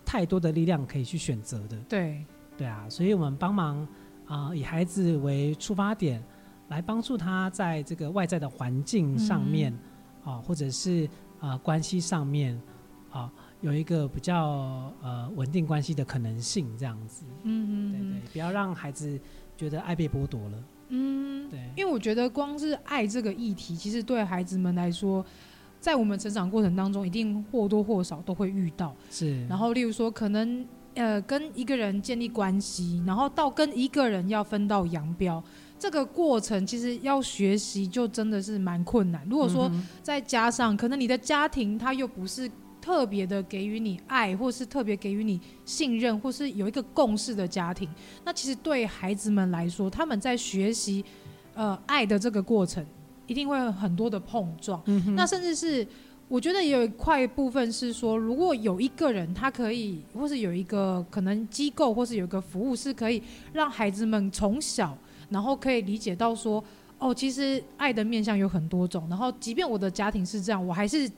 [0.02, 1.76] 太多的力量可以去选择的。
[1.86, 2.24] 对，
[2.56, 3.86] 对啊，所以我们帮忙
[4.24, 6.24] 啊、呃，以孩子为出发点，
[6.68, 9.70] 来帮助他在这个外在的环境上面
[10.24, 11.04] 呃，或者是
[11.38, 12.54] 啊、呃、关系上面
[13.10, 17.24] 啊、呃，有一个比较呃稳定关系的可能性，这样子。
[17.42, 19.18] 嗯嗯，对对，不要让孩子
[19.56, 20.64] 觉得爱被剥夺了。
[20.88, 25.24] 嗯，对，因为我觉得光是爱这个议题，其实对孩子们来说，
[25.80, 28.94] 在我们成长过程当中，一定或多或少都会遇到。
[29.10, 35.42] 是，然后例如说，可能呃跟一个人建立关系，然后到跟一个人要分道扬镳，
[35.78, 39.26] 这个过程其实要学习就真的是蛮困难。
[39.28, 39.70] 如果说
[40.02, 42.50] 再加上可能你的家庭他又不是。
[42.84, 47.88] 特别的给予你爱，或是特别给予你信任，或是有一个共识的家庭，
[48.26, 51.02] 那其实对孩子们来说，他们在学习
[51.54, 52.84] 呃爱的这个过程，
[53.26, 54.82] 一定会有很多的碰撞。
[54.84, 55.86] 嗯、那甚至是
[56.28, 63.22] 我觉得也有一块部分是说，如果有一个人他可以，或是有一个可能机构，或是有一个服务是可以
[63.54, 64.94] 让孩子们从小，
[65.28, 66.62] 然后可以理解到说，
[66.98, 71.10] 哦，其实爱的面向有很多种，然后即便我的家庭是这样，我还是。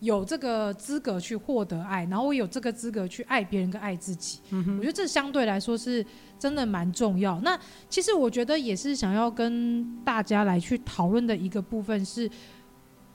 [0.00, 6.04] 有这个资格去获得爱，然后我有这个资格去爱别人跟爱自己，嗯、哼我觉得这相对来说是
[6.38, 7.40] 真的蛮重要。
[7.40, 12.28] 那其实我觉得也是想要跟大家来去讨论的一个部分是，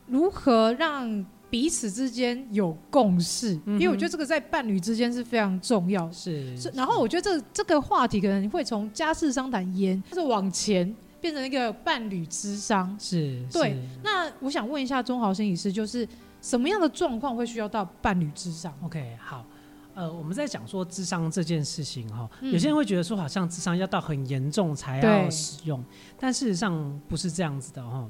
[0.07, 6.11] 如何让彼此之间有共识，嗯、因为我觉得这个在伴侣之间是非常重要。
[6.11, 12.95] 是，是，然后我觉得这这个话题可能会从家事商谈延，就是往前变成一个伴侣之商。
[12.99, 13.77] 是，对。
[14.03, 16.07] 那我想问一下钟豪心理师，就是。
[16.41, 19.45] 什么样的状况会需要到伴侣之商？OK，好，
[19.93, 25.83] 呃，我们在讲说智商这件事情哈，嗯、有些人会觉得说好像智商要到很严重才要使用，
[26.17, 28.09] 但事实上不是这样子的哈。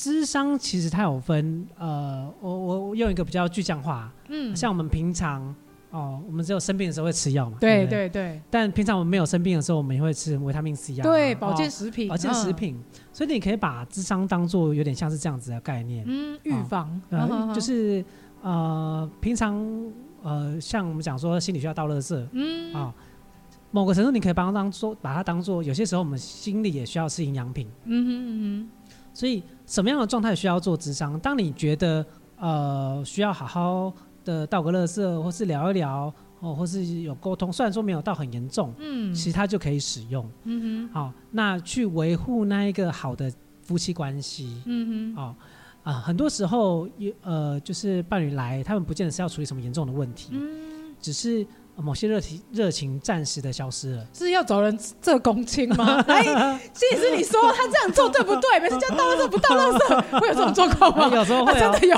[0.00, 5.54] 咨商其实它有分，呃，我我我用一个比较具象化，嗯，像我们平常。
[5.90, 7.56] 哦，我们只有生病的时候会吃药嘛？
[7.60, 8.40] 对对对。
[8.48, 11.02] 但平常我们没有生病的时候，我们也会吃维他命 C 啊。
[11.02, 12.06] 对，保健食品。
[12.06, 12.80] 保健食品，
[13.12, 16.04] 所以你可以把智商当做有点像是这样子的概念。
[16.06, 17.02] 嗯，预防。
[17.52, 18.04] 就是
[18.40, 19.60] 呃，平常
[20.22, 22.24] 呃，像我们讲说心理需要倒垃圾。
[22.30, 22.72] 嗯。
[22.72, 22.94] 啊，
[23.72, 27.66] 某个程度你可以把它当做，把它当做，有些时候我们心里也需要吃营养品。
[27.86, 28.79] 嗯哼嗯哼。
[29.12, 31.18] 所以什么样的状态需要做咨商？
[31.20, 32.04] 当你觉得
[32.38, 33.92] 呃需要好好。
[34.22, 45.34] 的道个乐色，或是聊一聊，哦，或是有沟通，虽然说没有到很严重，嗯，其实它就可以使用，嗯哼，好，那去维护那一个好的夫妻关系，嗯哼，好，
[45.84, 51.44] 啊，很多时候有呃，就是伴侣来，他们不见得是要处理什么严重的问题，嗯，只是。
[51.80, 56.02] 某些热情热情暂时的消失了，是要找人这公亲吗？
[56.08, 56.22] 哎，
[56.72, 58.60] 其实你说他这样做对不对？
[58.60, 61.08] 每次叫倒垃圾不倒垃圾，会有这种状况吗？
[61.16, 61.96] 有时候会，真的有。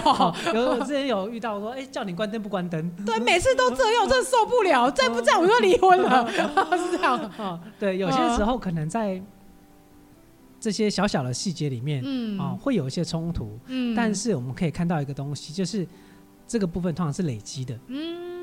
[0.55, 2.91] 有我之前有遇到说，哎，叫你关灯不关灯？
[3.05, 4.91] 对，每次都这样，我真的受不了。
[4.91, 6.27] 再不这样，我就离婚了。
[6.33, 7.61] 是这样。
[7.79, 9.21] 对，有些时候可能在
[10.61, 13.59] 这些小小的细节里面，嗯，啊，会有一些冲突。
[13.67, 15.87] 嗯，但是我们可以看到一个东西，就是
[16.47, 17.79] 这个部分通常是累积的。
[17.89, 18.42] 嗯。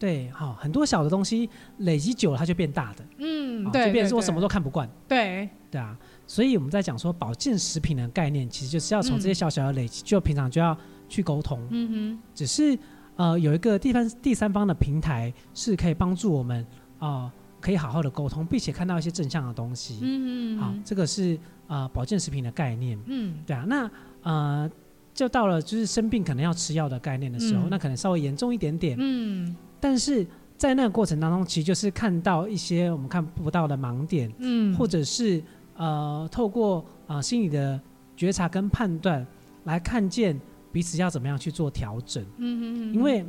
[0.00, 5.94] 对，好，很多小的东西累积久了，它就变大的，嗯，对，就变成说我什么都看不惯，对，对啊，
[6.26, 10.74] 所以我们在讲说保健食品的概念，其实就是要从这些小小的累积，就平常就要
[11.06, 12.78] 去沟通，嗯哼，只是
[13.16, 16.66] 呃有一个第三第三方的平台是可以帮助我们
[16.98, 17.30] 啊，
[17.60, 23.90] 可以好好的沟通，并且看到一些正向的东西，嗯嗯，好，这个是啊保健食品的概念，嗯，对啊，那
[24.22, 24.70] 呃
[25.12, 29.54] 就到了就是生病可能要吃药的概念的时候，那可能稍微严重一点点，嗯。
[29.80, 30.26] 但是
[30.56, 35.42] 在那个过程当中，其实就是看到一些我们看不到的盲点，嗯，或者是
[35.74, 37.80] 呃，透过啊、呃、心理的
[38.14, 39.26] 觉察跟判断
[39.64, 40.38] 来看见
[40.70, 43.24] 彼此要怎么样去做调整，嗯嗯嗯，因为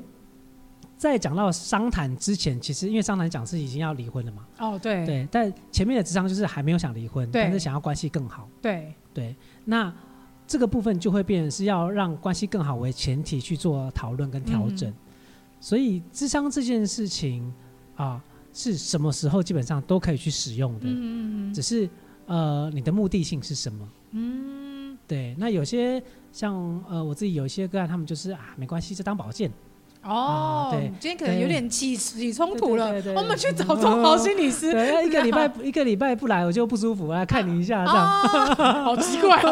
[0.97, 5.05] 在讲到商谈之前，其实因为商谈讲是已经要离婚了嘛，哦对。
[5.05, 7.43] 对，但前面的智商就是还没有想离婚，对。
[7.43, 8.93] 但是想要关系更好，对。
[9.13, 9.35] 对，
[9.65, 9.91] 那
[10.45, 14.89] 这个部分就会变成是要让关系更好为前提去做讨论跟调整。
[14.89, 14.95] 嗯
[15.61, 17.53] 所以，智商这件事情
[17.95, 18.19] 啊，
[18.51, 20.87] 是什么时候基本上都可以去使用的。
[20.87, 21.53] 嗯嗯嗯。
[21.53, 21.87] 只是
[22.25, 23.87] 呃，你的目的性是什么？
[24.11, 24.97] 嗯。
[25.07, 26.01] 对，那有些
[26.31, 26.53] 像
[26.89, 29.51] 呃，我自己有一些个案，他们就是啊，没关系，就当保健。
[30.03, 30.69] 哦。
[30.71, 30.91] 对。
[30.99, 34.71] 今天可能有点起起冲突了，我们去找中豪心理师。
[34.73, 38.83] 对，一个礼拜一个礼拜不来，我就不舒服，来看你一下，这样。
[38.83, 39.39] 好奇怪。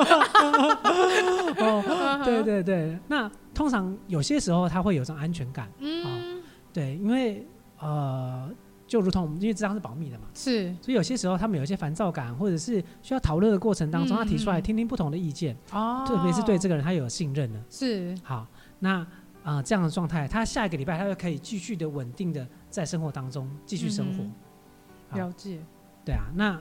[1.60, 2.22] 哦。
[2.26, 3.30] 对对对，那。
[3.60, 6.42] 通常有些时候他会有这种安全感，嗯、哦，
[6.72, 7.46] 对，因为
[7.78, 8.50] 呃，
[8.88, 18.48] 就如同因为这张是保密的嘛，是，所以有些时候他们有一些烦躁感，或者是需要讨论的过程当中，嗯、他提出来听听不同的意见，哦，特别是对这个人他有信任的，是，好，
[18.80, 19.00] 那
[19.44, 24.24] 啊、呃、这样的状态，他下一个礼拜他就可以继续的稳定的在生活当中继续生活，
[25.12, 25.60] 嗯、了解，
[26.06, 26.58] 对啊，那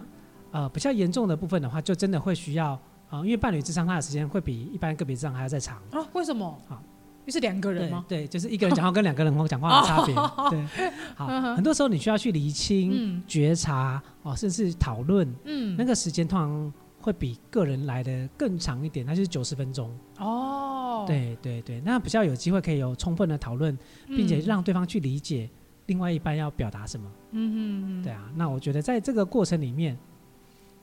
[0.51, 2.77] 呃比较严重的部分的话，就真的会需要。
[3.11, 6.07] 啊，因为伴侣智商他的时间会比一般个别智商还要再长啊？
[6.13, 6.61] 为什么？
[6.69, 6.83] 好，
[7.25, 8.05] 又是两个人吗？
[8.07, 10.15] 对，就是一个人讲话跟两个人讲话的差别。
[10.51, 15.27] 对， 好，很多时候你需要去厘清、觉察哦，甚至讨论。
[15.45, 19.91] 嗯，那个时间通常会比个人来的更长一点，那就是九十分钟。
[20.19, 25.49] 哦，对对对，那比较有机会可以有充分的讨论，并且让对方去理解
[25.87, 27.11] 另外一半要表达什么。
[27.31, 27.57] 嗯嗯
[28.01, 29.99] 嗯，对啊，那我觉得在这个过程里面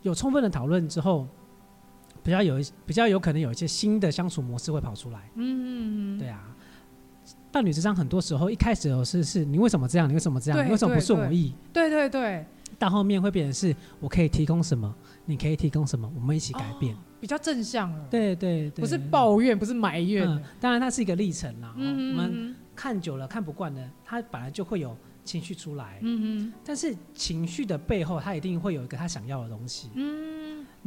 [0.01, 1.27] 有充分的讨论之后。
[2.25, 5.29] 比较有比较有可能有一些新的相处模式会跑出来。
[5.35, 6.19] 嗯嗯嗯。
[6.19, 6.43] 对啊，
[7.51, 10.09] 伴侣之间很多时候一开始是是你为什么这样？
[10.09, 10.65] 你为什么这样？
[10.65, 11.53] 你为什么不顺我意？
[11.71, 12.43] 对对对。
[12.79, 14.93] 到后面会变成是我可以提供什么？
[15.25, 16.11] 你可以提供什么？
[16.15, 16.97] 我们一起改变。
[17.21, 18.07] 比较正向了。
[18.09, 18.81] 对对对。
[18.81, 20.27] 不是抱怨，不是埋怨。
[20.59, 21.73] 当然，它是一个历程啦。
[21.77, 22.09] 嗯。
[22.11, 25.99] 我们看久了看不惯的，它本来就会有情绪出来。
[26.01, 26.53] 嗯嗯。
[26.65, 29.91] 但是情绪的背后，它一定会有一个他想要的东西。
[29.93, 30.24] 嗯。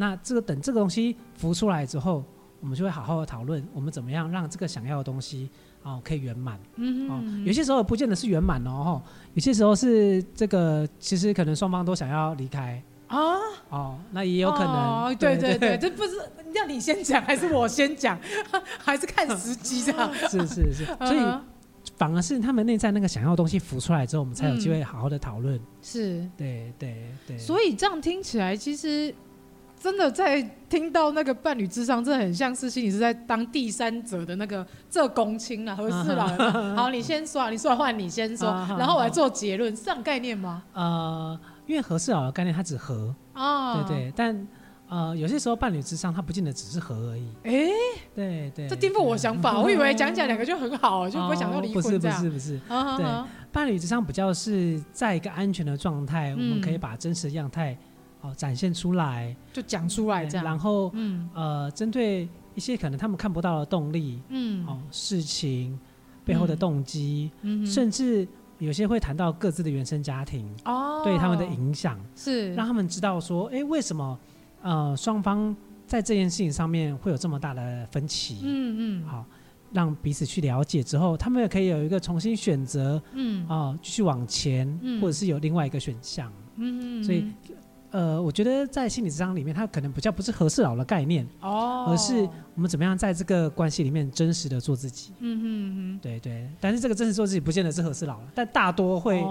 [0.00, 2.24] 那这个等这个东西浮出来之后，
[2.60, 5.50] 我们就会好好的讨论，我们怎么样让这个想要的东西
[5.82, 6.56] 哦可以圆满。
[6.76, 9.02] 嗯哼哦，有些时候不见得是圆满哦，
[9.34, 13.18] 有些时候是这个其实可能双方都想要离开啊。
[13.70, 14.72] 哦，那也有可能。
[14.72, 16.12] 哦，对对对，这不是
[16.54, 18.16] 要你先讲还是我先讲，
[18.78, 20.14] 还是看时机这样。
[20.14, 21.20] 是是是，所以
[21.96, 25.60] 反而是他们内在那个想要的东西浮出来之后，我们才有机会好好的讨论。
[25.82, 27.36] 是，对对对。
[27.36, 29.12] 所以这样听起来，其实。
[29.80, 36.26] 真的在听到那个伴侣智商，真的很像是心理是在当第三者的那个这公亲啊，和事佬。
[36.74, 38.48] 好，你先说，你说完换你先说，
[38.78, 40.62] 然后我来做结论，是这样概念吗？
[40.74, 44.46] 呃，因为何事佬的概念它只和，对对，但
[44.88, 47.28] 呃有些时候伴侣咨商它不见得只是和而已。
[47.44, 47.70] 哎，
[48.14, 52.20] 对对，这颠覆我想法，我以为讲讲两个就很好，就不会想到离婚这样。
[52.20, 53.06] 不是不是不是，对，
[53.52, 57.78] 伴侣咨商比较是在一个安全的状态，我们可以把真实的样态。
[58.20, 59.34] 哦，展现出来。
[59.52, 61.28] 就讲出来这样，然后嗯。
[61.34, 65.78] 呃，针对一些可能他们看不到的动力，嗯，哦，事情
[66.24, 68.26] 背后的动机，嗯，甚至
[68.58, 72.52] 有些会谈到各自的原生家庭哦，对他们的影响是。
[72.54, 74.18] 让他们知道说，哎，为什么
[74.62, 75.54] 呃双方
[75.86, 78.40] 在这件事情上面会有这么大的分歧？
[78.42, 79.24] 嗯嗯，好，
[79.72, 85.00] 让彼此去了解之后，他们也可以有一个重新选择，嗯，哦，继续往前，嗯。
[85.00, 87.24] 或者是有另外一个选项，嗯嗯，所以。
[87.90, 95.12] 呃，我觉得在心理智商里面，它可能比较不是和事佬的概念哦，而是我们怎么样在这个关系里面真实的做自己。
[95.20, 96.46] 嗯哼嗯，对对。
[96.60, 99.22] 但是这个真实做自己，不见得是和事佬了，但大多会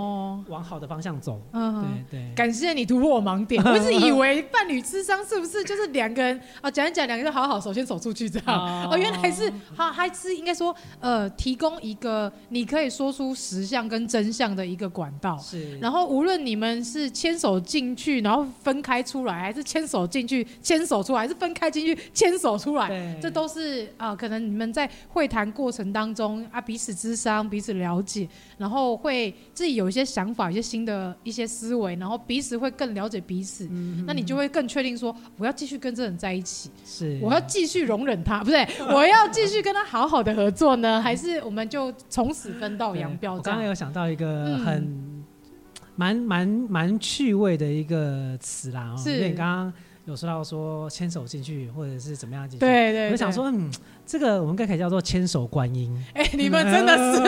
[0.48, 1.40] 往好的方向走。
[1.52, 2.34] 嗯，对对。
[2.36, 8.90] 感谢你突破我盲点，我一直以为伴侣智商是不是就是两个人啊讲一讲，两个人好好，首先走出去这样。
[8.90, 15.38] 哦，原来是他还是应该说呃，提供一个你可以说出实相跟真相的一个管道。
[15.38, 15.78] 是。
[15.78, 18.47] 然后无论你们是牵手进去，然后。
[18.64, 23.18] 分开出来，还是牵手进去，牵手出来，还是分开进去，牵手出来？
[23.22, 28.28] 这都是啊、呃，可能你们在会谈过程当中啊，彼此之商，彼此了解，
[28.58, 33.66] 然后会自己有一些想法，一些新的一些思维，然后彼此会更了解彼此。
[33.72, 43.34] 嗯、哼那你就会更确定说，我要继续跟这人在一起，是我要继续容忍他，不对， 我要继续跟他好好的合作呢，还是我们就从此分道扬镳？
[43.34, 44.78] 我刚刚有想到一个很。
[44.84, 45.07] 嗯
[45.98, 49.74] 蛮蛮蛮趣味的一个词啦，哦，是因为你刚刚
[50.06, 52.66] 有说到说牵手进去，或者是怎么样进去。
[52.66, 53.70] 对对，我就想说，嗯，
[54.06, 55.92] 这个我们可以叫做牵手观音。
[56.14, 57.22] 哎，你们真的是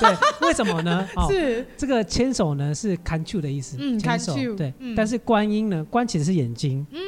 [0.00, 0.48] 对？
[0.48, 1.08] 为什么呢？
[1.30, 3.76] 是这个牵手呢，是看手的意思。
[3.78, 4.34] 嗯，牵手。
[4.56, 6.84] 对，但是观音呢，观其实是眼睛。
[6.90, 6.98] 嗯，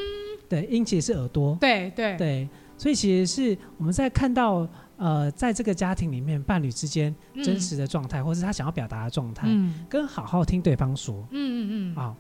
[0.49, 1.57] 对，音其实是耳朵。
[1.61, 4.69] 对对对，所以其实是我们在看到
[4.99, 9.49] 呃，在这个家庭里面，伴侣之间真实的状态，或是他想要表达的状态，
[9.89, 11.27] 跟好好听对方说。
[11.31, 11.97] 嗯嗯嗯。
[11.97, 12.15] 啊，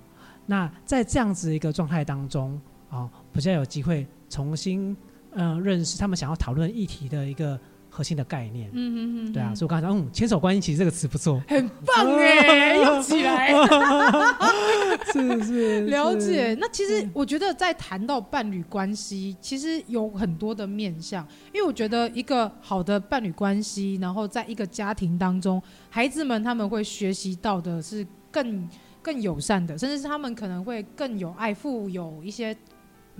[0.46, 2.58] 那在这样子一个状态当中。
[2.90, 4.96] 哦，比较有机会重新
[5.32, 7.60] 嗯、呃、认识他们想要讨论议题的一个
[7.98, 8.70] 核心的概念。
[8.72, 13.52] 嗯嗯嗯，对啊，所以我刚才说，嗯，牵手观音其实这个词不错，很棒哎， 用起来。
[15.12, 16.56] 是是了解。
[16.60, 28.68] 那其实我觉得在谈到伴侣关系，其实有很多的面向，因为我觉得一个好的伴侣关系，然后在一个家庭当中，孩子们他们会学习到的是更
[29.02, 32.56] 更友善的，甚至是他们可能会更有爱，富有一些。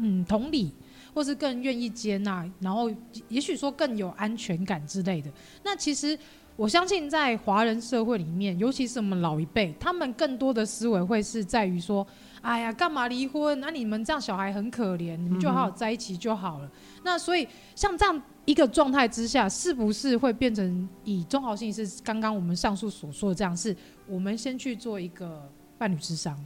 [0.01, 0.72] 嗯，同理，
[1.15, 2.91] 或是更愿意接纳，然后
[3.29, 5.31] 也许说更有安全感之类的。
[5.63, 6.19] 那其实
[6.57, 12.05] 我相信，在华人社会里面，尤其是我们老一辈，他们更多的思维会是在于说
[12.43, 13.61] ：“哎呀，干嘛离婚？
[13.61, 16.69] 那、你们这样小孩很可怜，你们就好好在一起就好了。”
[17.05, 17.47] 那所以
[17.77, 23.57] 像这样一个状态之下，是不是会变成以中豪心理师刚刚我们上述所说的这样？
[23.57, 23.75] 是
[24.09, 25.49] 我们先去做一个
[25.79, 26.37] 伴侣咨商。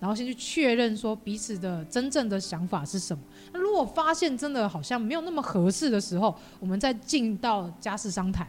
[0.00, 3.22] 然后先去确认说彼此的真正的想法是什么。
[3.52, 8.48] 那如果发现真的好像没有那么合适的时候，我们再进到家事商谈。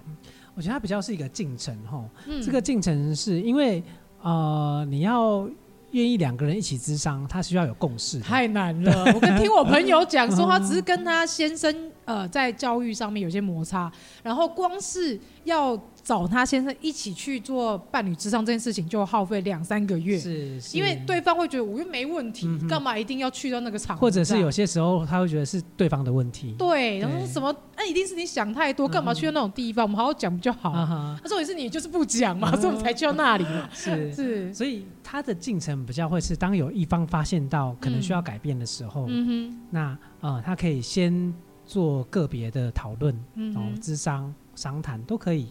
[0.55, 2.03] 我觉得它比较是一个进程哈。
[2.25, 3.83] 嗯、这个进程是因为
[4.21, 5.47] 呃，你要
[5.91, 8.19] 愿意两个人一起咨商，他需要有共识。
[8.21, 9.11] 太难了。
[9.13, 13.91] 我跟听我朋友讲说， 他只是跟他先生呃在教育上面有些摩擦，
[14.23, 15.79] 然后光是要。
[16.03, 20.17] 找他先生一起去做伴侣之上这件事情，就耗费两三个月。
[20.17, 23.95] 是，是因为对方会觉得我又没问题，干、嗯、嘛一定要去到那个场？
[23.95, 26.55] 或者是有些时候他会觉得是对方的问题。
[26.57, 27.55] 对，然后说什么？
[27.77, 29.83] 那、啊、一定是你想太多，干嘛去到那种地方？
[29.83, 30.71] 嗯、我们好好讲不就好？
[31.21, 33.69] 他说也是你就是不讲嘛，所以我们才去到那里嘛。
[33.71, 41.31] 是是，所以他的进程比较会是，当有一方发现到可能需要改变的时候，嗯哼，那呃，他可以先
[41.71, 45.47] 做个别的讨论，嗯，哦，咨商商谈都可以。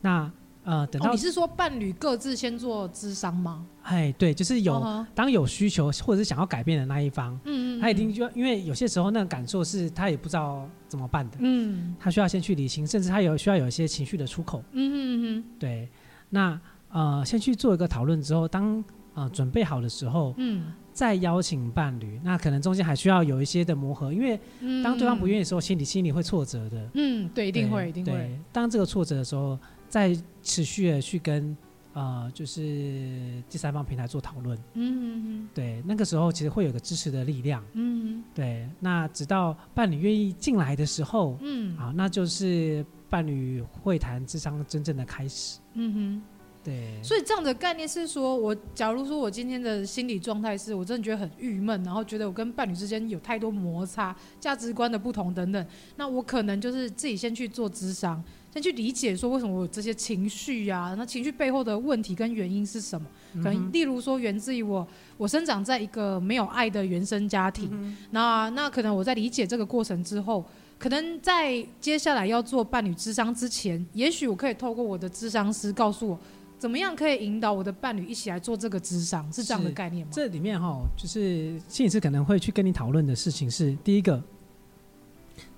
[0.00, 0.28] 那
[0.64, 3.64] 呃，等到、哦、你是说伴侣各自先做咨商吗？
[3.84, 15.88] 哎，对，就是有、哦、当有需求或者是想要改变的那一方，嗯，嗯，嗯，他一定就因为有些时候那个感受是他也不知道怎么办的，嗯，他需要先去理清，甚至他有需要有一些情绪的出口，嗯嗯嗯，对，
[16.30, 18.82] 那呃，先去做一个讨论之后，当
[19.14, 20.64] 呃准备好的时候，嗯。
[20.94, 24.38] 再邀请伴侣，那可能中间还需要有一些的磨合，因为
[24.82, 26.88] 当对方不愿意的时候，心里心里会挫折的。
[26.94, 28.30] 嗯，对，一定会，一定会。
[28.52, 31.56] 当这个挫折的时候，再持续的去跟
[31.94, 34.56] 呃，就是第三方平台做讨论。
[34.74, 35.48] 嗯嗯嗯。
[35.52, 37.60] 对，那个时候其实会有个支持的力量。
[37.72, 38.24] 嗯嗯。
[38.32, 45.58] 对，那直到伴侣愿意进来的时候，嗯，好，那就是伴侣会谈智商真正的开始。
[45.74, 46.22] 嗯哼。
[46.64, 63.06] 对，所以这样的概念是说，我假如说我今天的心理状态是我真的觉得很郁闷，然后觉得我跟伴侣之间有太多摩擦、价值观的不同等等，那我可能就是自己先去做智商，先去理解说为什么我有这些情绪啊，那情绪背后的问题跟原因是什么？
[63.34, 64.88] 可能例如说源自于我
[65.18, 70.42] 我生长在一个没有爱的原生家庭，嗯、那那可能我在理解这个过程之后，
[70.78, 76.18] 可能在接下来要做伴侣咨商之前，也许我可以透过我的智商师告诉我。
[76.64, 79.30] 怎么样可以引导我的伴侣一起来做这个智商？
[79.30, 80.10] 是这样的概念吗？
[80.10, 84.18] 这里面哈，就是心理师可能会去跟你讨论的事情是：第一个，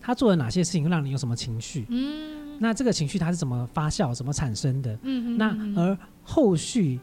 [0.01, 1.87] 他做了哪些事情让你有什么情绪？
[1.91, 4.99] 嗯，那这个情绪它是怎么发酵、怎么产生的？
[5.03, 6.99] 嗯，那而后续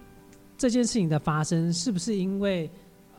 [0.57, 2.69] 这件事情的发生，是不是因为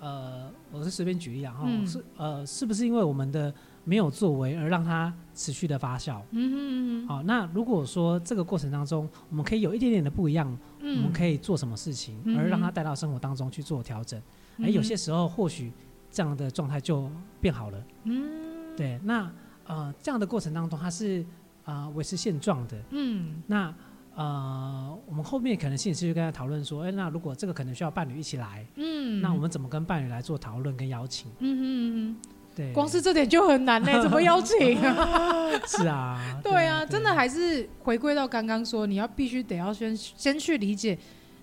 [0.00, 3.50] 呃，我是随便举例啊，哈、嗯，是呃，是不是因为我们的
[3.84, 6.20] 没有作为而让它持续的发酵。
[6.30, 7.06] 嗯。
[7.06, 14.18] 好，那如果说这个过程当中，我们可以有一点点的不一样，嗯、我们可以做什么事情，而让它带到生活当中去做调整？
[14.58, 15.70] 哎、嗯，有些时候或许
[16.10, 17.10] 这样的状态就
[17.40, 17.84] 变好了。
[18.04, 18.76] 嗯。
[18.76, 19.30] 对，那
[19.66, 21.24] 呃这样的过程当中，它是
[21.64, 22.82] 啊维持现状的。
[22.90, 23.42] 嗯。
[23.46, 23.74] 那
[24.14, 31.30] 呃我们后面可能心理师就跟他讨论说，哎，那如果这个可能需要伴侣一起来，嗯，那我们怎么跟伴侣来做讨论跟邀请？
[31.40, 32.30] 嗯哼嗯哼。
[32.54, 34.78] 对，光是这点就很难呢， 怎么邀请？
[35.66, 40.96] 是啊， 对啊，真的还是回归到刚刚说，你要必须得要先先去理解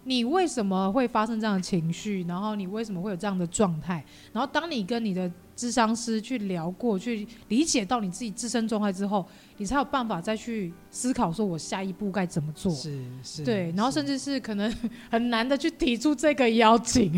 [0.05, 4.03] 你为什么会发生这样的情绪，然后你为什么会有这样的状态，
[4.33, 5.29] 然后当你跟你的
[5.61, 9.23] 咨商师去聊过，去理解到你自己自身状态之后，
[9.57, 12.73] 你才有办法再去思考，说我下一步该怎么做。
[12.73, 14.73] 是是，对，然后甚至是可能
[15.11, 17.11] 很难的去提出这个邀请。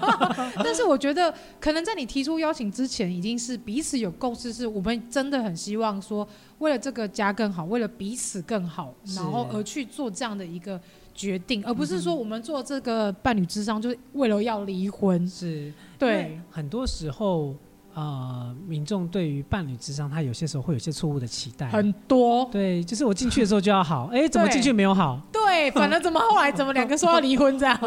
[0.64, 6.26] 但是我觉得，可能在你提出邀请之前，已经是彼此有共识，是我们真的很希望说，
[6.60, 10.80] 为了这个家更好，为了彼此更好，然后而去做这样的一个
[11.14, 15.28] 决定，而不是说我们做这个伴侣智商就是为了要离婚。
[15.28, 17.54] 是，对，很多时候。
[17.94, 22.44] 呃，民众对于伴侣智商，他有些时候会有些错误的期待，很多。
[22.50, 25.20] 对，就是我进去的时候就要好，哎，怎么进去没有好？
[25.30, 27.78] 对，反正怎么后来怎么两个说要离婚这样？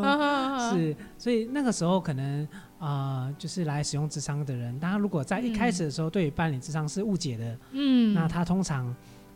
[0.70, 2.44] 是，所以那个时候可能
[2.78, 8.86] 啊、呃，就是来使用智商的人，他如果在一开始的时候对于伴侣智商是误解的，嗯，那他通常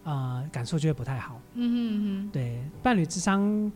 [0.04, 1.40] 啊、呃、感受就会不太好。
[1.54, 3.72] 嗯嗯嗯，对，伴侣智商。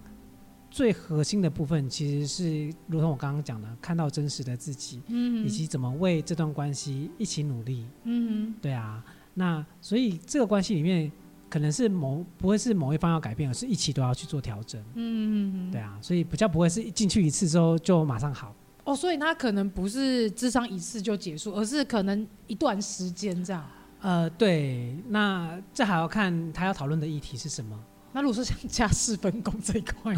[0.75, 9.01] 最核心的部分其实是，如同我刚刚讲的，看到真实的自己，嗯，以及怎么为这段关系一起努力，嗯，对啊，
[9.35, 11.12] 那所以这个关系里面
[11.49, 18.53] 可能是某不会是某一方要改变，而是一起都要去做调整，嗯，对啊，所以比较不会是进去一次之后就马上好，
[18.83, 23.64] 哦，所以他可能不是智商一次就结束，而是可能一段时间这样，
[24.01, 27.79] 呃，对，那这还要看他要讨论的议题是什么。
[28.14, 30.14] 那如果说像家事分工这一块，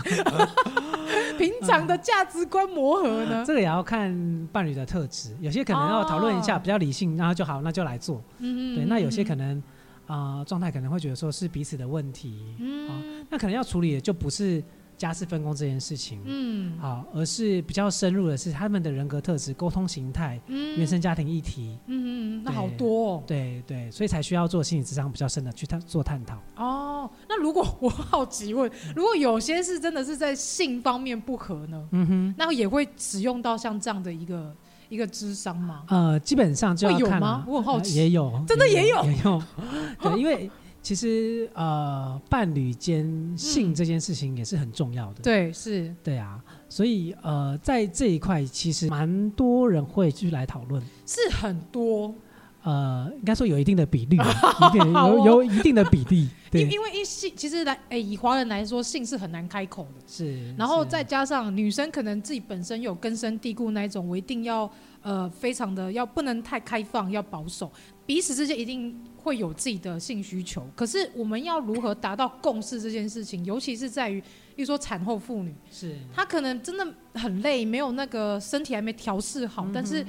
[1.39, 3.43] 平常的价值观磨合呢？
[3.47, 4.15] 这个也要看
[4.53, 8.23] 伴侣的特质，有些可能要讨论一下比较理性，然后就好，那就来做。
[8.39, 9.63] 对，那有些可能
[10.07, 12.55] 啊状态可能会觉得说是彼此的问题，
[12.89, 12.93] 啊，
[13.31, 14.63] 那可能要处理的就不是。
[14.97, 26.39] 家事分工这件事情，嗯，好，而是比较深入的是他们的人格特质、沟通形态、嗯、原生家庭议题，嗯嗯，那好多、哦，对对，所以才需要做心理智商比较深的去探做探讨。
[26.57, 31.89] 哦，那如果我好奇问，如果有些是真的是在性方面不合呢？
[31.93, 34.57] 嗯哼，那也会使用到像这样的一个
[34.89, 35.85] 一个智商吗？
[35.89, 37.45] 呃，基本上就要看、吗？
[37.47, 39.43] 我很好奇，呃、也有，真的也有，也有，
[40.01, 40.51] 对，因为。
[40.87, 43.05] 其实呃，伴侣间
[43.37, 45.17] 性这件事情也是很重要的。
[45.19, 50.81] 嗯、对，是，对啊，所以呃，在这一块其实蛮多人会去来讨论。
[51.05, 52.15] 是很多，
[52.63, 54.15] 呃，应该说有一定的比例，
[54.71, 56.29] 一定有有一定的比例。
[56.53, 60.01] 对，因为一性其实来，诶，以华人来说，性是很难开口的。
[60.07, 64.71] 是，然后再加上女生可能自己本身有根深蒂固那一种，我一定要
[65.03, 67.73] 呃，非常的要不能太开放，要保守，
[68.07, 68.97] 彼此之间一定。
[69.27, 74.21] 会有自己的性需求，可是我们要如何达到共识这件事情，尤其是在于，
[74.55, 75.97] 比如说产后妇女，是。
[76.15, 80.07] 她可能真的很累，没有那个身体还没调试好，嗯、但是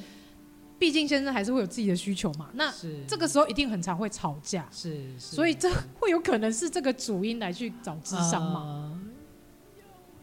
[0.78, 2.72] 毕竟先生还是会有自己的需求嘛，那
[3.08, 5.36] 这个时候一定很常会吵架，是，是。
[5.36, 5.68] 所以这
[6.00, 8.92] 会有可能是这个主因来去找智商吗？
[8.94, 9.02] 呃、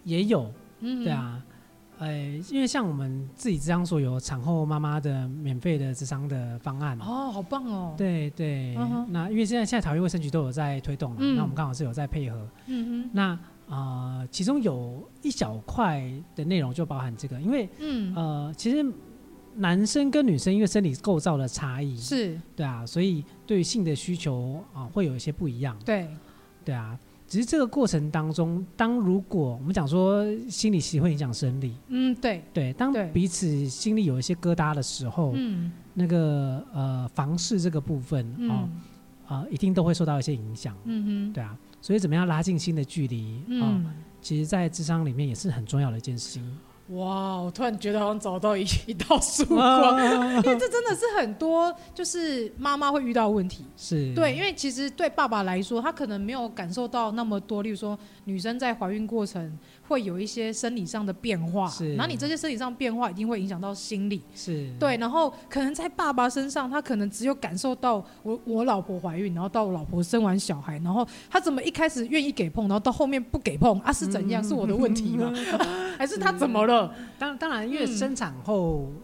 [0.05, 1.42] 也有，嗯，对啊。
[1.99, 2.12] 呃，
[2.51, 7.95] 因为像我们自己智商所有产后妈妈的免费的智商的方案哦，好棒哦！
[7.97, 12.49] 对对，嗯、那因为现在现在桃园卫生局都有在推动了，嗯、那我们刚好是有在配合。
[12.66, 13.22] 嗯哼，那
[13.68, 18.84] 啊、呃，其中有一小块的内容就包含这个，因为嗯呃，其实
[19.55, 25.76] 男生跟女生因为生理构造的差异是，对啊，所以对于性的需求啊、呃、会有一些不一样。
[25.84, 26.09] 对，
[26.64, 26.99] 对啊。
[27.27, 32.43] 其实这个过程当中，当如果我们讲说心理其实会影响生理，嗯，对。
[32.53, 43.85] 对，当彼此心里有一些疙瘩的时候，嗯，那个呃房事这个部分啊啊、嗯呃，一定都会受到一些影响，嗯哼，对啊，所以怎么样拉近心的距离啊、嗯。
[43.87, 46.59] 呃，其实在智商里面也是很重要的一件事情。
[46.89, 54.14] 哇，我突然觉得好像找到一一道曙光，因为这真的是很多就是妈妈会遇到问题，是。
[54.14, 59.59] 对，因为其实对爸爸来说，他可能没有感受到那么多，例如说女生在怀孕过程。
[59.87, 61.95] 会有一些生理上的变化，是。
[61.95, 64.70] 然后你这些生理上变化一定会影响到心理，是。
[64.78, 73.93] 对，然后可能在爸爸身上，他可能只有感受到我我老婆怀孕，然后到我老婆生完小孩，然后他怎么一开始愿意给碰，然后到后面不给碰啊？
[73.93, 74.43] 是怎样？
[74.43, 75.32] 嗯、是我的问题吗？
[75.99, 76.93] 还是他怎么了？
[77.18, 78.97] 当当然，因为生产后、嗯、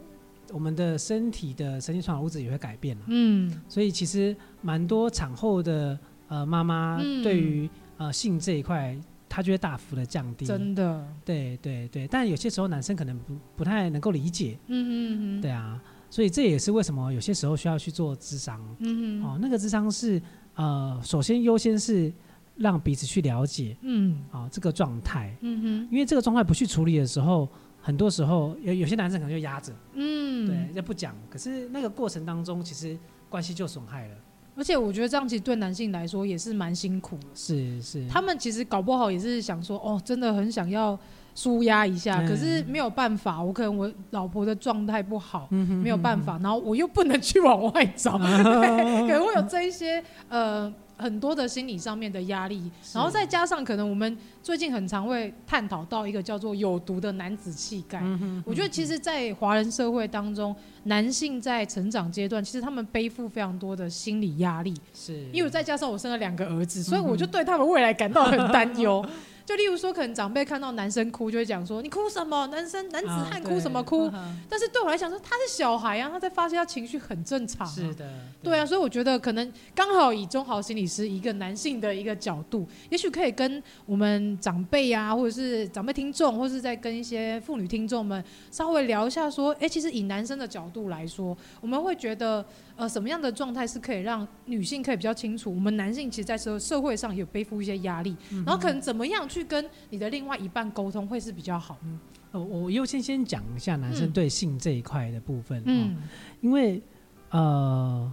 [0.53, 7.68] 我们的身体的神经传导物质也会改变，嗯，所以其实蛮多产后的呃妈妈对于、
[7.99, 8.99] 嗯、呃性这一块。
[9.31, 20.20] 他就会大幅的降低，真的，对对对，但有些时候男生可能不不太能够理解，嗯嗯嗯，对啊，所以这也是为什么有些时候需要去做智商，嗯嗯，哦，那个智商是
[20.57, 22.12] 呃，首先优先是
[22.57, 27.49] 让彼此去了解，嗯，啊、哦，这个状态，嗯哼，因为这个状态不去处理的时候，
[27.81, 34.16] 很多时候有有些男生可能就压着，嗯，对，就不讲，可是那个过程当中其实关系就损害了。
[34.61, 37.26] 而且我觉得这样其实对男性来说也是蛮辛苦的。
[37.34, 40.98] 是是，他们其实搞不好也是想说，哦，真的很想要
[41.34, 50.70] 舒压一下，可是没有办法，我可能我老婆的状态不好，没有办法，然后我又不能 去往外找， 可能会有这一些呃。
[51.01, 58.03] 很多的心理上面的压力，然后再加上可能我们最近很常会探讨到一个叫做有毒的男子气概。
[58.44, 64.74] 我觉得其实，在华人社会当中，男性在成长阶段，其实他们背负非常多的心理压力。
[64.94, 69.05] 是，因为再加上我生了两个儿子，所以我就对他们未来感到很担忧。
[69.51, 72.46] 就例如说，可能长辈看到男生哭，就会讲说：“你哭什么？
[72.53, 77.70] 男生男子汉哭什么哭？”啊、但是对我来讲说，他是小孩啊，他在发泄他情绪很正常、啊。
[77.70, 78.09] 是的，
[78.44, 88.22] 对，对啊，所以我觉得可能刚好以中豪心理师一个男性的一个角度，也许可以跟我们长辈啊，或者是长辈听众，或者是在跟一些妇女听众们
[88.53, 92.46] 稍微聊一下，说：“哎、欸，其实以男生的角度来说，我们会觉得。”
[92.80, 95.55] 呃，什么样的状态是可以让女性可以比较清楚？
[95.55, 101.76] 我们男性其实，在社社会上有背负一些压力，嗯、然后可能怎么样去跟你的另外一半沟通会是比较好？
[101.82, 101.99] 嗯，
[102.32, 105.62] 呃，我优先先讲一下男生对性这一块的部分。
[105.66, 105.97] 嗯，
[106.41, 106.82] 因为
[107.30, 108.12] 呃，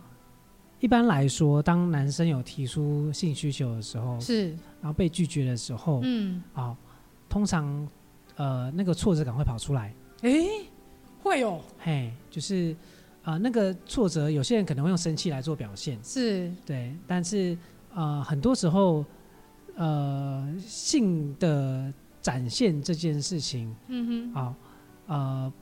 [0.80, 4.50] 一般来说，当男生有提出性需求的时候，是，
[4.82, 6.78] 然后被拒绝的时候，嗯，啊、哦，
[7.28, 7.88] 通常
[8.36, 9.94] 呃，那个挫折感会跑出来。
[10.22, 10.48] 哎、欸，
[11.22, 12.76] 会哦，嘿，就是。
[13.24, 17.58] 啊、呃，那个挫折，有些人可能会用生气来做表现，是对，但是
[17.94, 19.04] 呃，很多时候，
[19.78, 24.56] 呃，性的展现这件事情，嗯哼，啊，
[25.06, 25.54] 呃，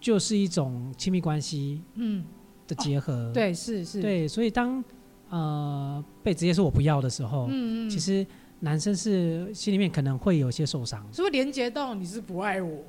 [0.00, 2.24] 就是一种亲密关系，嗯，
[2.66, 4.82] 的结合，哦、对，是是，对，所以当
[5.28, 8.26] 呃被直接说我不要的时候，嗯嗯，其实
[8.60, 12.82] 男生是心里面可能会有些受伤，是不是连接到你是不爱我？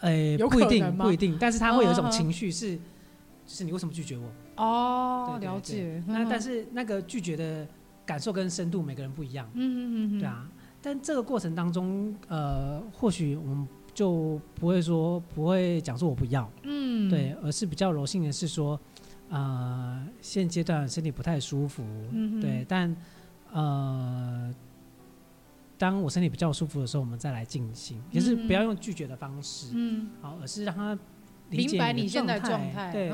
[0.00, 2.78] 哎、欸，不一定，不一定，但是他会有一种情绪是。
[3.44, 4.64] 就是你为什么拒绝我？
[4.64, 6.00] 哦，了解。
[6.06, 7.66] 那但是那个拒绝的
[8.04, 9.48] 感受跟深度，每个人不一样。
[9.54, 10.48] 嗯嗯嗯，对啊。
[10.80, 18.78] 但这个过程当中，呃，或许我们就不会说不会讲说我不要，嗯，对，而是比较柔性的是说，
[19.28, 22.96] 呃，现阶段身体不太舒服，嗯哼，对，但
[23.52, 24.52] 呃，
[25.78, 30.98] 当我身体比较舒服的时候，我们再来进行，也是不要用拒绝的方式，嗯，好，而是让他。
[31.50, 33.12] 明白你现在状态，对对，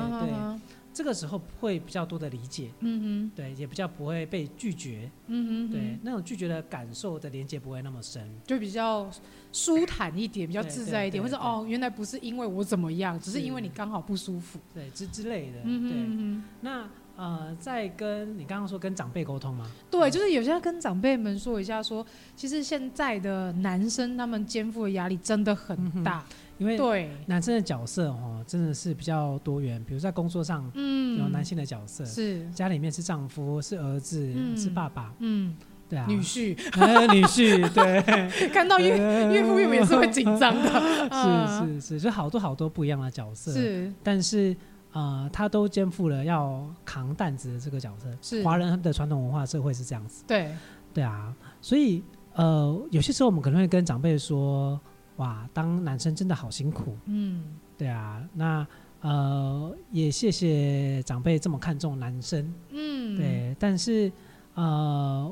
[0.99, 9.09] 这个时候会比较多的理解，嗯哼，对，也比较不会被拒绝，嗯哼，对，那种拒绝的感受的连接不会那么深，就比较
[9.53, 19.71] 舒坦一点，比较自在一点，或者哦，原来不是因为我怎么样，只是因为你刚好不舒服，对之之类的，嗯哼，那呃，在跟你刚刚说跟长辈沟通吗？
[19.89, 26.25] 对，就是有些要跟长辈们说一下，说其实现在的男生他们肩负的压力真的很大。
[26.59, 29.83] 因为男生的角色哦，真的是比较多元。
[29.87, 32.47] 比如在工作上，嗯，有男性的角色，是。
[32.51, 35.55] 家里面是丈夫，是儿子，是爸爸，嗯，
[35.87, 36.49] 对啊，女婿，
[37.15, 38.89] 女婿，对， 看到岳
[39.33, 40.69] 岳父岳母也是会紧张的，
[41.57, 44.53] 是是是，就好多好多不一样的角色，是，但是
[44.91, 48.07] 呃，他都肩负了要扛担子的这个角色。
[48.21, 48.43] 是。
[48.43, 50.53] 华人的传统文化社会是这样子，对，
[50.93, 52.03] 对啊，所以
[52.33, 54.77] 呃，有些时候我们可能会跟长辈说。
[55.19, 56.97] 哇，当男生真的好辛苦。
[57.05, 57.43] 嗯，
[57.77, 58.67] 对啊，那
[59.01, 62.53] 呃，也谢谢长辈这么看重男生。
[62.69, 64.11] 嗯，对，但是
[64.55, 65.31] 呃，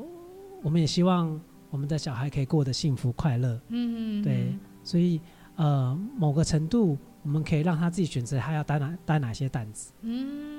[0.62, 1.38] 我们也希望
[1.70, 3.60] 我们的小孩可以过得幸福快乐。
[3.68, 5.20] 嗯，对，所以
[5.56, 9.92] 呃，某个程度，我们可以让他自己选择他要担哪担哪些担子。
[10.02, 10.57] 嗯，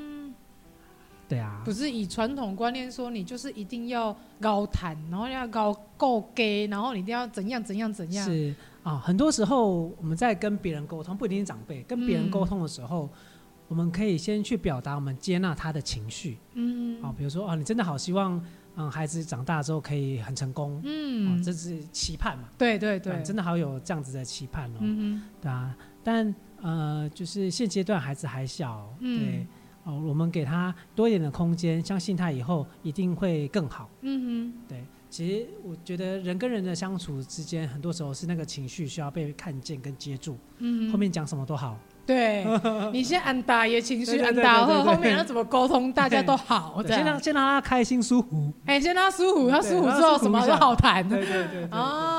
[1.29, 8.25] 对啊，不是以传统观念说你就是一定要高谈，然后要高够给，然后你一定要怎样怎样怎样。
[8.25, 8.53] 是。
[8.81, 13.09] 啊、哦，很多时候我们在跟别人沟通，不一定是长辈，跟别人沟通的时候，嗯、
[13.67, 16.39] 我们可以先去表达我们接纳他的情绪。
[16.53, 18.41] 嗯，啊、哦，比如说啊、哦，你真的好希望，
[18.77, 20.81] 嗯，孩子长大之后可以很成功。
[20.85, 22.45] 嗯、哦，这是期盼嘛？
[22.57, 24.77] 对对对，真的好有这样子的期盼哦。
[24.79, 29.47] 嗯哼对啊，但呃，就是现阶段孩子还小，嗯、对，
[29.89, 33.89] 哦，我们给他多一点的空间，相信他以后一定会更好。
[34.01, 34.83] 嗯哼，对。
[35.09, 40.37] 其实我觉得人跟人的相处之间，很多时候是那个情绪需要被看见跟接住。
[40.59, 41.75] 嗯，后面讲什么都好。
[42.05, 42.45] 对，
[42.93, 46.83] 你先安大爷情绪安大，后后面要怎么沟通，大家都好。
[46.85, 48.53] 先让先让他开心舒服。
[48.65, 51.07] 哎，先让他舒服，他舒服之后什么都好谈。
[51.09, 51.67] 对对对。
[51.71, 52.18] 哦，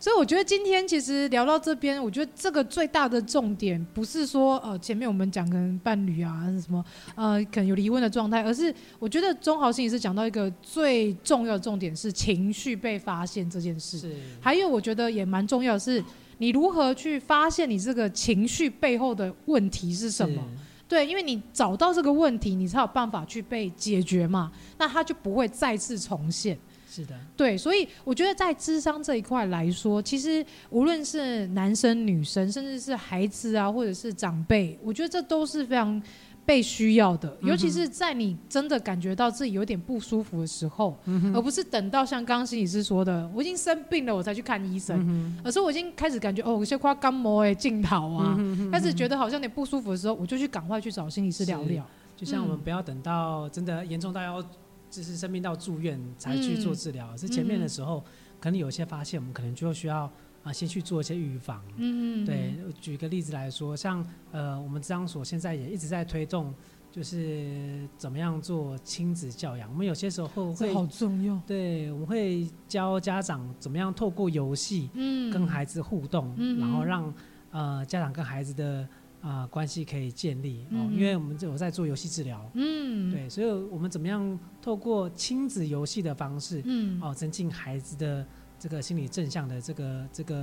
[0.00, 6.84] 所以我觉得今天其实聊到这边，我觉得这个最大的重点不是说呃前面我们讲跟伴侣啊什么
[7.14, 13.98] 呃可能有离婚的状态，而是我觉得钟豪心理师讲到一个最重要的重点是情绪被发现这件事。
[13.98, 14.16] 是。
[14.40, 16.02] 还有我觉得也蛮重要的是。
[16.42, 20.42] 你如何去发现你这个情绪背后的问题是什么？
[20.88, 26.58] 对，因为你找到这个问题，你才有办法去被解决嘛，那它就不会再次重现。
[26.92, 36.02] 是的，对，所以我觉得在智商这一块来说，其实无论是男生、女生，甚至是孩子啊，或者是长辈，我觉得这都是非常
[36.44, 37.36] 被需要的。
[37.42, 51.86] 尤其是在你真的感觉到自己有点不舒服的时候，嗯、而不是等到像刚刚心理师说的，我已经生病了我才去看医生，嗯、而是我已经开始感觉哦，有些快感冒诶，镜头啊，嗯、开始觉得好像有点不舒服的时候，我就去赶快去找心理师聊聊。
[52.16, 54.44] 就像我们不要等到真的严重到要。
[54.90, 58.10] 只是生病到住院才去做治疗，是、嗯、前面的时候、嗯、
[58.40, 60.10] 可能有些发现，我们可能就需要
[60.42, 61.62] 啊先去做一些预防。
[61.76, 66.52] 嗯，对，举个例子来说，像呃我们咨商所现在也一直在推动，
[66.90, 69.70] 就是怎么样做亲子教养。
[69.70, 77.14] 我们有些时候会好重要，对，我们会教家长怎么样透过游戏嗯跟孩子互动，嗯、然后让
[77.52, 78.88] 呃家长跟孩子的。
[79.22, 88.26] 啊、呃，关系可以建立哦，嗯、因为我们有在做游戏治疗，嗯，对，所以我们怎么样透过亲子游戏的方式，嗯，哦，增进孩子的
[88.58, 90.36] 这个心理正向的这个这个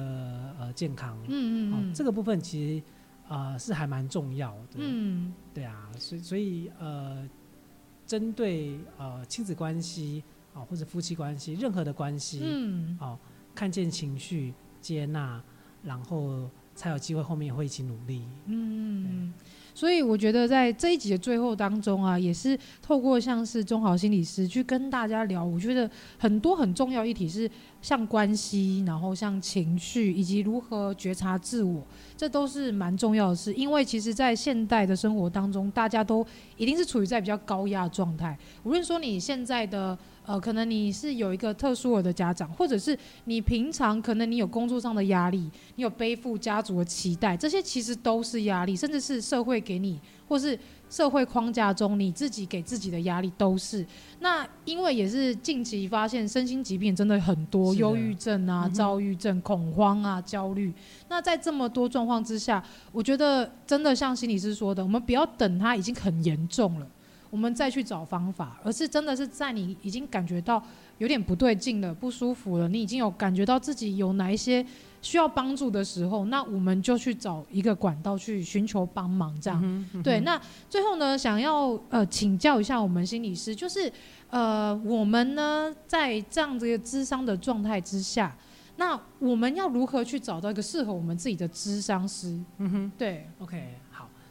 [0.60, 2.84] 呃健康，嗯嗯，哦，这个部分其实
[3.28, 7.28] 啊、呃、是还蛮重要的，嗯，对啊，所以所以呃，
[8.06, 10.24] 针对呃亲子关系
[10.54, 13.18] 啊、哦、或者夫妻关系任何的关系，嗯，哦，
[13.56, 15.42] 看见情绪，接纳，
[15.82, 16.48] 然后。
[16.78, 18.22] 才有机会，后面也会一起努力。
[18.46, 19.34] 嗯，
[19.74, 27.50] 所以我觉得在这一集的最后当中啊，也是透过像是中豪心理师去跟大家聊，我觉得很多很重要议题是
[27.82, 31.84] 像关系，然后像情绪，以及如何觉察自我，
[32.16, 33.52] 这都是蛮重要的事。
[33.56, 36.24] 因为其实，在现代的生活当中，大家都
[36.58, 39.98] 一定是处于在比较高压状态，无论说你现在的。
[40.28, 49.98] 呃，可能你是有一个特殊儿的家长，或者是你平常可能你有工作上的压力，你有背负家族的期待，这些其实都是压力，甚至是社会给你，
[50.28, 50.60] 或是
[50.90, 53.86] 社会框架中你自己给自己的压力都是。
[54.20, 60.74] 那因为也是近期发现身心疾病真的很多，忧郁症啊、躁郁症、恐慌啊、焦虑。
[61.08, 62.62] 那在这么多状况之下，
[62.92, 66.88] 我觉得真的像心理师说的，我们不要等它已经很严重了。
[67.30, 70.62] 我们再去找方法，而是真的是在你已经感觉到
[70.98, 74.66] 有点不对劲了、不舒服了，你已经有感觉到自己有哪一些
[75.02, 79.62] 需要帮助的时候，那我们就去找一个管道去寻求帮忙，这样。
[79.64, 83.92] 嗯嗯、对，那最后呢，想要呃请教一下我们心理师，就是
[84.30, 88.36] 呃我们呢在这样子一个咨商的状态之下，
[88.78, 92.40] 那我们要如何去找到一个适合我们自己的咨商师？
[92.58, 93.76] 嗯哼，对，OK。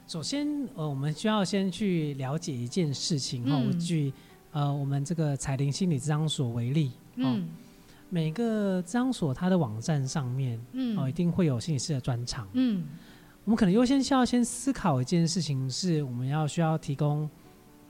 [0.06, 0.46] 首先，
[0.76, 3.56] 呃，我们需要先去了解一件事情哈。
[3.56, 4.12] 嗯、我举
[4.52, 7.48] 呃我们这个彩铃心理咨商所为例，嗯，
[8.08, 12.84] 每个咨商所它的网站上面，嗯，哦，一定会有心理师的专长，嗯，
[13.44, 17.28] 我们可能优先需要先思考一件事情，是我们要需要提供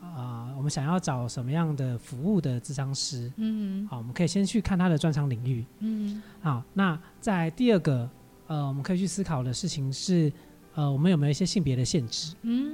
[0.01, 8.09] 啊、呃，我们想要找什么样的服务的咨商师，嗯，好，我们可以先去看他的专长领域，嗯，好，那在第二个，
[8.47, 10.33] 呃，我们可以去思考的事情是。
[10.77, 12.35] 呃，我们有没有一些性别的限制？
[12.43, 12.71] 嗯，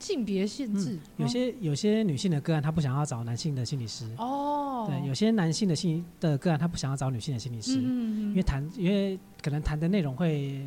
[0.00, 4.04] 性别限制，嗯、有些有些女性的个案，她不想要找男性的心理师。
[4.18, 10.60] 哦，对，有些男性的心的个案，他不想要找女性的心理师，嗯嗯嗯，因为谈，因为可能谈的内容会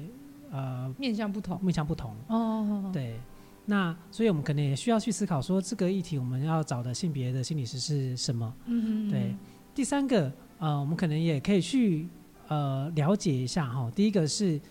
[0.52, 2.16] 呃面向不同，面向不同。
[2.28, 3.20] 哦，对，
[3.66, 8.54] 那所以我们可能也需要去思考说，这个议题我们要找的性别的心理师是什么？
[8.68, 9.36] 嗯嗯，对。
[9.76, 12.08] 第三个，呃，我们可能也可以去
[12.48, 14.62] 呃了解一下哈，第一个是。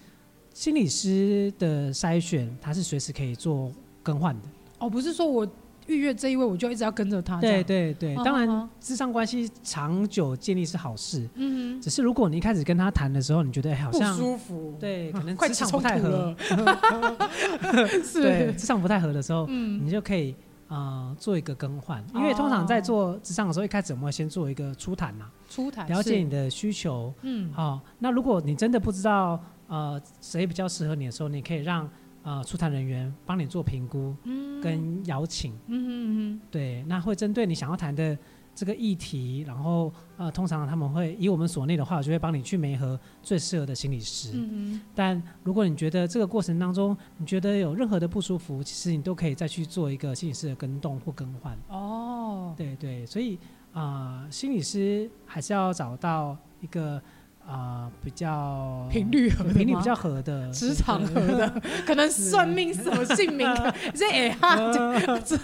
[0.54, 3.72] 心理师的筛选，他是随时可以做
[4.02, 4.48] 更换的。
[4.78, 5.46] 哦，不是说我
[5.86, 7.40] 预约这一位，我就一直要跟着他。
[7.40, 11.28] 对对对，当然，智商关系长久建立是好事。
[11.34, 11.80] 嗯哼。
[11.80, 16.34] 只是如果你一开始跟他谈的时候，你觉得好像不舒服，对，可能磁场不太合。
[18.04, 18.22] 是。
[18.22, 20.34] 对，磁场不太合的时候，嗯，你就可以
[20.68, 22.04] 啊做一个更换。
[22.14, 27.12] 因为通常在做咨商的时候，一开始我们会先做一个初谈呐，初谈，了解你的需求。
[27.22, 27.52] 嗯。
[27.52, 29.40] 好，那如果你真的不知道。
[29.72, 31.88] 呃，谁比较适合你的时候，你可以让
[32.22, 34.14] 呃出谈人员帮你做评估，
[34.62, 35.88] 跟邀请，嗯嗯
[36.34, 38.18] 嗯，对，那会针对你想要谈的
[38.54, 44.32] 这个议题，然后呃，通常他们会以我们所内的话，我就会帮你去媒合最适合的心理师。
[44.34, 44.80] 嗯嗯。
[44.94, 51.56] 但如果你觉得这个过程当中，你觉得有任何的不舒服，其实你都可以再去做一个心理师的跟动或更换。
[51.68, 52.52] 哦。
[52.58, 53.38] 对对，所以
[53.72, 57.02] 啊、呃，心理师还是要找到一个。
[57.46, 63.46] 啊、呃，比较频率合，频率比较合的，职场合的，可能算命什么姓名，
[63.94, 64.56] 这哎哈，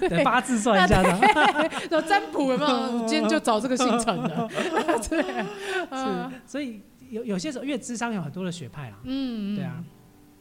[0.09, 3.07] 对，八字算一下的， 有占卜有没有？
[3.07, 4.49] 今天就找这个姓陈的，
[5.09, 5.23] 对，
[5.91, 6.81] 是，所以
[7.11, 9.83] 有有些时候，因为智商有很多的学派啦，嗯，对啊，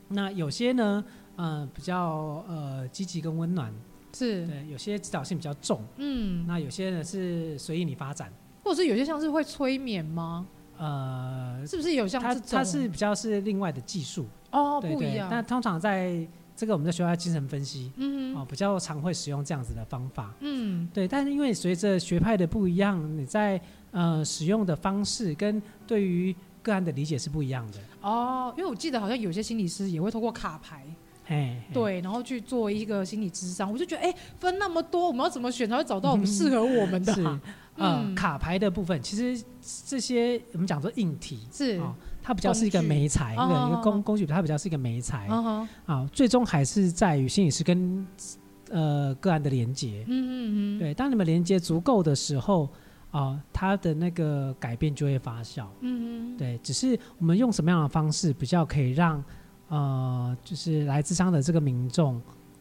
[0.09, 1.03] 那有些呢，
[1.37, 3.73] 嗯、呃、比较呃积极跟温暖，
[4.13, 4.45] 是。
[4.45, 8.31] 对，有些指导性比较重，嗯，那有些呢是随意你发展，
[8.63, 10.45] 或者是有些像是会催眠吗？
[10.77, 12.21] 呃，是不是有像？
[12.21, 15.27] 它它是比较是另外的技术哦，对对不一样。
[15.29, 16.25] 但通常在
[16.55, 21.07] 这个我们在学校精神分析，嗯哦，比较常会使用这样子的方法，嗯，对。
[21.07, 23.59] 但是因为随着学派的不一样，你在
[23.91, 28.53] 呃使用的方式跟对于个案的理解是不一样的哦。
[28.57, 30.85] 因为我记得好像有些心理师也会通过卡牌，
[31.27, 33.71] 嘿，对，然后去做一个心理咨商。
[33.71, 37.13] 我就觉得，哎，分那么多，我们要怎么选才会找到我们适合我们的？
[37.13, 37.23] 是。
[37.79, 39.45] 呃、嗯，卡牌的部分，其实
[39.85, 48.07] 这些我们讲说硬体是、哦，它比较是一个媒材，一个一个工工具，它比较是一个媒材啊、哦，最终还是在于心理师跟
[48.71, 50.03] 呃个案的连接。
[50.07, 52.63] 嗯嗯嗯，对，当你们连接足够的时候，
[53.11, 55.67] 啊、哦，它的那个改变就会发酵。
[55.81, 59.23] 嗯嗯，对，只是我们用什么样的方式比较可以让
[59.69, 62.15] 呃，就是来咨商的这个民众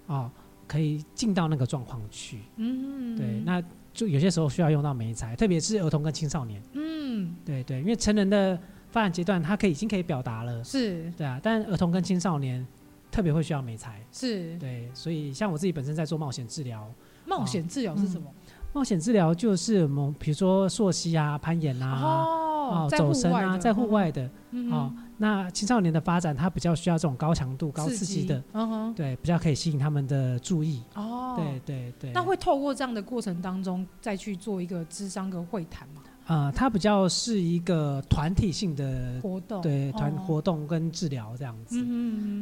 [0.06, 0.30] 啊、哦，
[0.66, 2.40] 可以进到那个状况去。
[2.56, 3.62] 嗯嗯，对，那。
[3.96, 6.60] 就有些时候需要用到媒材，特别是儿童跟青少年。
[6.74, 8.54] 嗯，对对，因为成人的
[8.90, 11.40] 发展阶段，他可以已经可以表达了，是，对啊。
[11.42, 12.62] 但儿童跟青少年
[13.10, 14.90] 特别会需要媒材，是对。
[14.92, 16.86] 所以像我自己本身在做冒险治疗，
[17.24, 18.30] 冒险治疗是什么？
[18.30, 24.92] 嗯、冒险治疗就是我们比如说溯溪啊、攀岩啊、哦、走神啊，在户外的，嗯、哦。
[25.18, 30.82] 那青少年的发展，他比较需要这种高强度、高刺激的，嗯、对，比较可以吸引他们的注意。
[30.94, 32.12] 哦，对对对。
[32.12, 36.02] 那会透过这样的过程当中，再去做一个智商的会谈吗？
[36.28, 41.80] 呃，它比较是一个团体性的活动，对团活动跟治疗这样子。
[41.80, 41.86] 嗯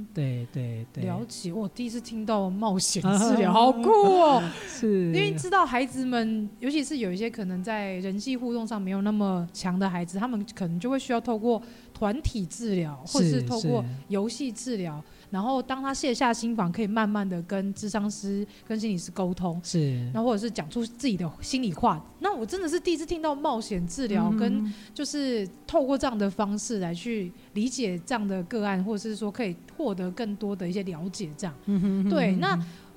[0.00, 1.04] 嗯对对对。
[1.04, 4.42] 了解，我第一次听到冒险治疗， 好酷哦！
[4.66, 11.60] 是，因为知道孩子们，尤其是有一些可能在人际互动上没有那么强的孩子，他们可能就会需要透过
[11.94, 15.02] 团体治疗，或者是透过游戏治疗。
[15.30, 22.04] 然后当他卸下心防，可以慢慢的跟智商师、跟心理师沟通，是，然后或者是讲出自己的心里话。
[22.20, 31.28] 那我真的是第一次听到冒险治疗，嗯、跟就是透过这样的方式来去理解这样的个案，或者是说可以获得更多的一些了解。
[31.36, 32.36] 这样，嗯、哼哼哼对。
[32.36, 32.56] 那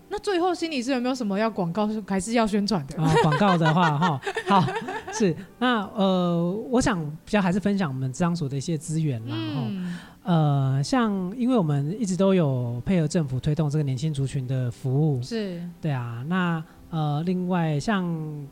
[0.09, 3.01] 那最后心理师有没有什么要广告还是要宣传的？
[3.01, 4.65] 啊，广告的话 哈，好
[5.11, 9.63] 是那呃，我想比较还是分享我们咨商所的一些资源，啦，哈。
[9.67, 16.21] 嗯呃，像因为我们一直都有配合政府推动这个年轻族群的服务，是对啊。
[16.27, 18.05] 那呃，另外像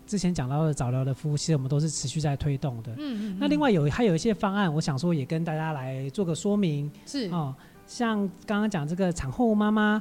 [0.07, 2.93] 之前讲到的早疗的服务，其实我们都是持续在推动的。
[2.97, 3.35] 嗯。
[3.37, 6.89] 那另外有还有一些方案，我想说也跟大家来做个说明。
[7.05, 7.53] 是哦，
[7.85, 9.99] 像刚刚讲这个产后妈妈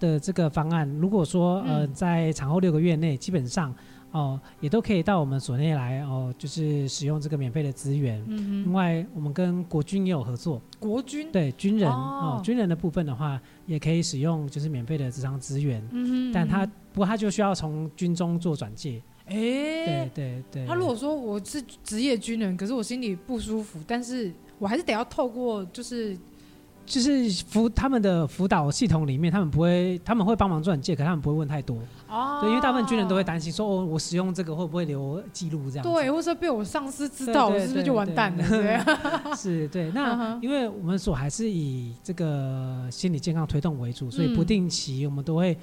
[0.00, 3.72] 的这个方案，如果说呃在产后六个月内，基本上。
[4.12, 8.20] 哦，也都可以到我们所内来哦，就是使用这个免费的资源。
[8.26, 10.60] 嗯，另外，我们跟国军也有合作。
[10.80, 15.80] 国军对军人哦，哦，军人的部分的话，也可以使用就是免费的职场资源。
[15.92, 19.00] 嗯，但他不过他就需要从军中做转介。
[19.26, 20.66] 哎，对对对。
[20.66, 26.18] 他如果说我是职业军人，可是我心里不舒服，但是我还是得要透过就是。
[26.90, 31.78] 就是辅他们的辅导系统里面，他们不会，他们会帮忙转介，可他们不会问太多。
[32.08, 32.40] 哦。
[32.42, 35.84] 对，因为大部分军人都会担心说，哦，我使用这个会不会留记录这样。
[35.84, 38.48] 对，或者被我上司知道，我是不是就完蛋了？
[38.48, 38.80] 对。
[39.36, 39.92] 是，对。
[39.92, 45.56] 那因为我们所还是以这个心理健康推动为主，所以不定期我们都会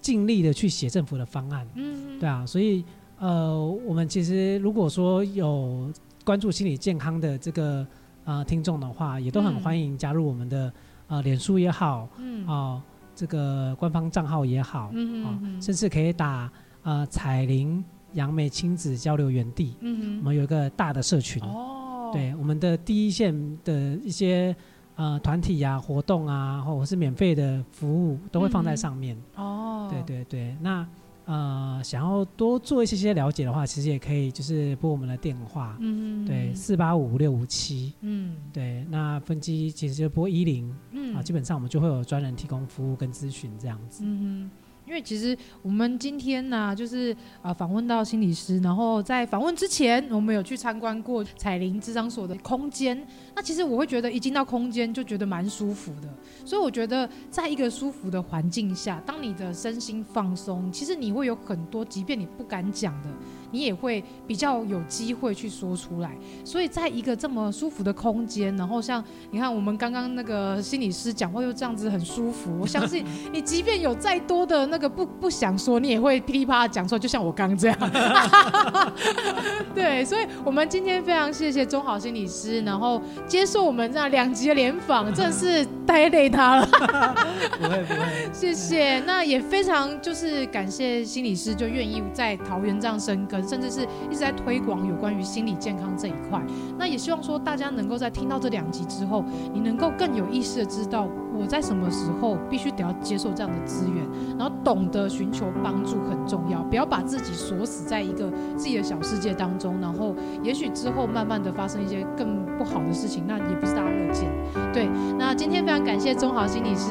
[0.00, 1.64] 尽力的去写政府的方案。
[1.76, 2.18] 嗯。
[2.18, 2.84] 对啊，所以
[3.20, 3.56] 呃，
[3.86, 5.88] 我们其实如果说有
[6.24, 7.86] 关注心理健康的这个。
[8.24, 10.68] 啊、呃，听众的话也都很欢迎加入我们的、
[11.08, 12.82] 嗯、呃脸书也好，嗯，哦、呃，
[13.14, 16.50] 这个官方账号也好，嗯嗯、呃，甚至可以打
[16.82, 23.72] 啊彩铃杨梅亲子交流园地，嗯我们有一个大的社群，哦，对，我们的第一线的
[24.02, 24.54] 一些
[24.96, 30.86] 呃团体啊、活动啊，或者是免费的服务都会放在上面，嗯、哦，对对对，那。
[31.26, 44.50] 呃，想要多做一些些了解的话，其实也可以就是拨我们的电话，嗯，对，四八五五六五七，嗯，对，那分机其实就拨一零，嗯，啊，基本上我们就会有专人提供服务跟咨询这样子，嗯
[44.86, 53.02] 因为其实我们今天呢、啊，就是啊访问到心理师，然后在访问之前，我们有去参观过彩铃智商所的空间。
[53.34, 56.08] 那其实我会觉得一进到空间就觉得蛮舒服的，
[56.44, 63.08] 所以我觉得在一个舒服的环境下，当你的身心放松，其实你会有很多，即便你不敢讲的。
[63.50, 66.10] 你也会比较有机会去说出来。
[66.44, 77.78] 所以在一个这么舒服的空间，然后像你看我们刚刚那个心理师讲话又这样子很舒服，我相信 你即便有再多的那个不不想说，你也会噼里啪啦讲出来，就像我刚刚这样。
[79.72, 86.66] 对，所以我们今天非常谢谢中好心理师，然后接受我们这样两集的联访， 真的是太累他了。
[87.58, 89.00] 不会不会，谢谢。
[89.00, 96.40] 那也非常就是感谢心理师就愿意在桃园这样生根，甚至是一直在推广有关于心理健康这一块。
[96.78, 101.08] 那也希望说大家能够在听到这两集之后，你能够更有意识的知道
[101.38, 104.04] 我在什么时候必须得要接受这样的资源，
[104.38, 114.30] 然后懂得寻求帮助很重要，不要把自己锁死在一个自己的小世界当中，然后也许之后慢慢的发生一些更不好的事情，那也不是大家乐见。
[114.72, 116.90] 对，那今天非常感谢中豪心理师，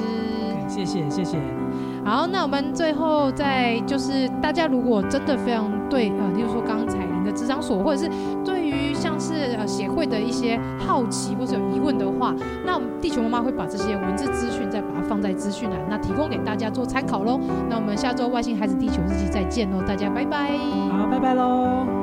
[0.67, 1.37] 谢谢谢谢。
[2.05, 8.11] 好，那我们最后再就是大家如果真的非常对呃，例如说刚才您的智商所，或者是
[9.03, 12.33] 像是呃协会的一些好奇或者有疑问的话，
[12.65, 17.37] 那我们地球妈妈会把这些文字资讯再把它放在资讯栏，那提供给大家做参考喽。
[17.69, 20.57] 那我们下周外星孩子地球日记再见喽，大家拜拜。
[20.89, 22.02] 好，拜拜喽。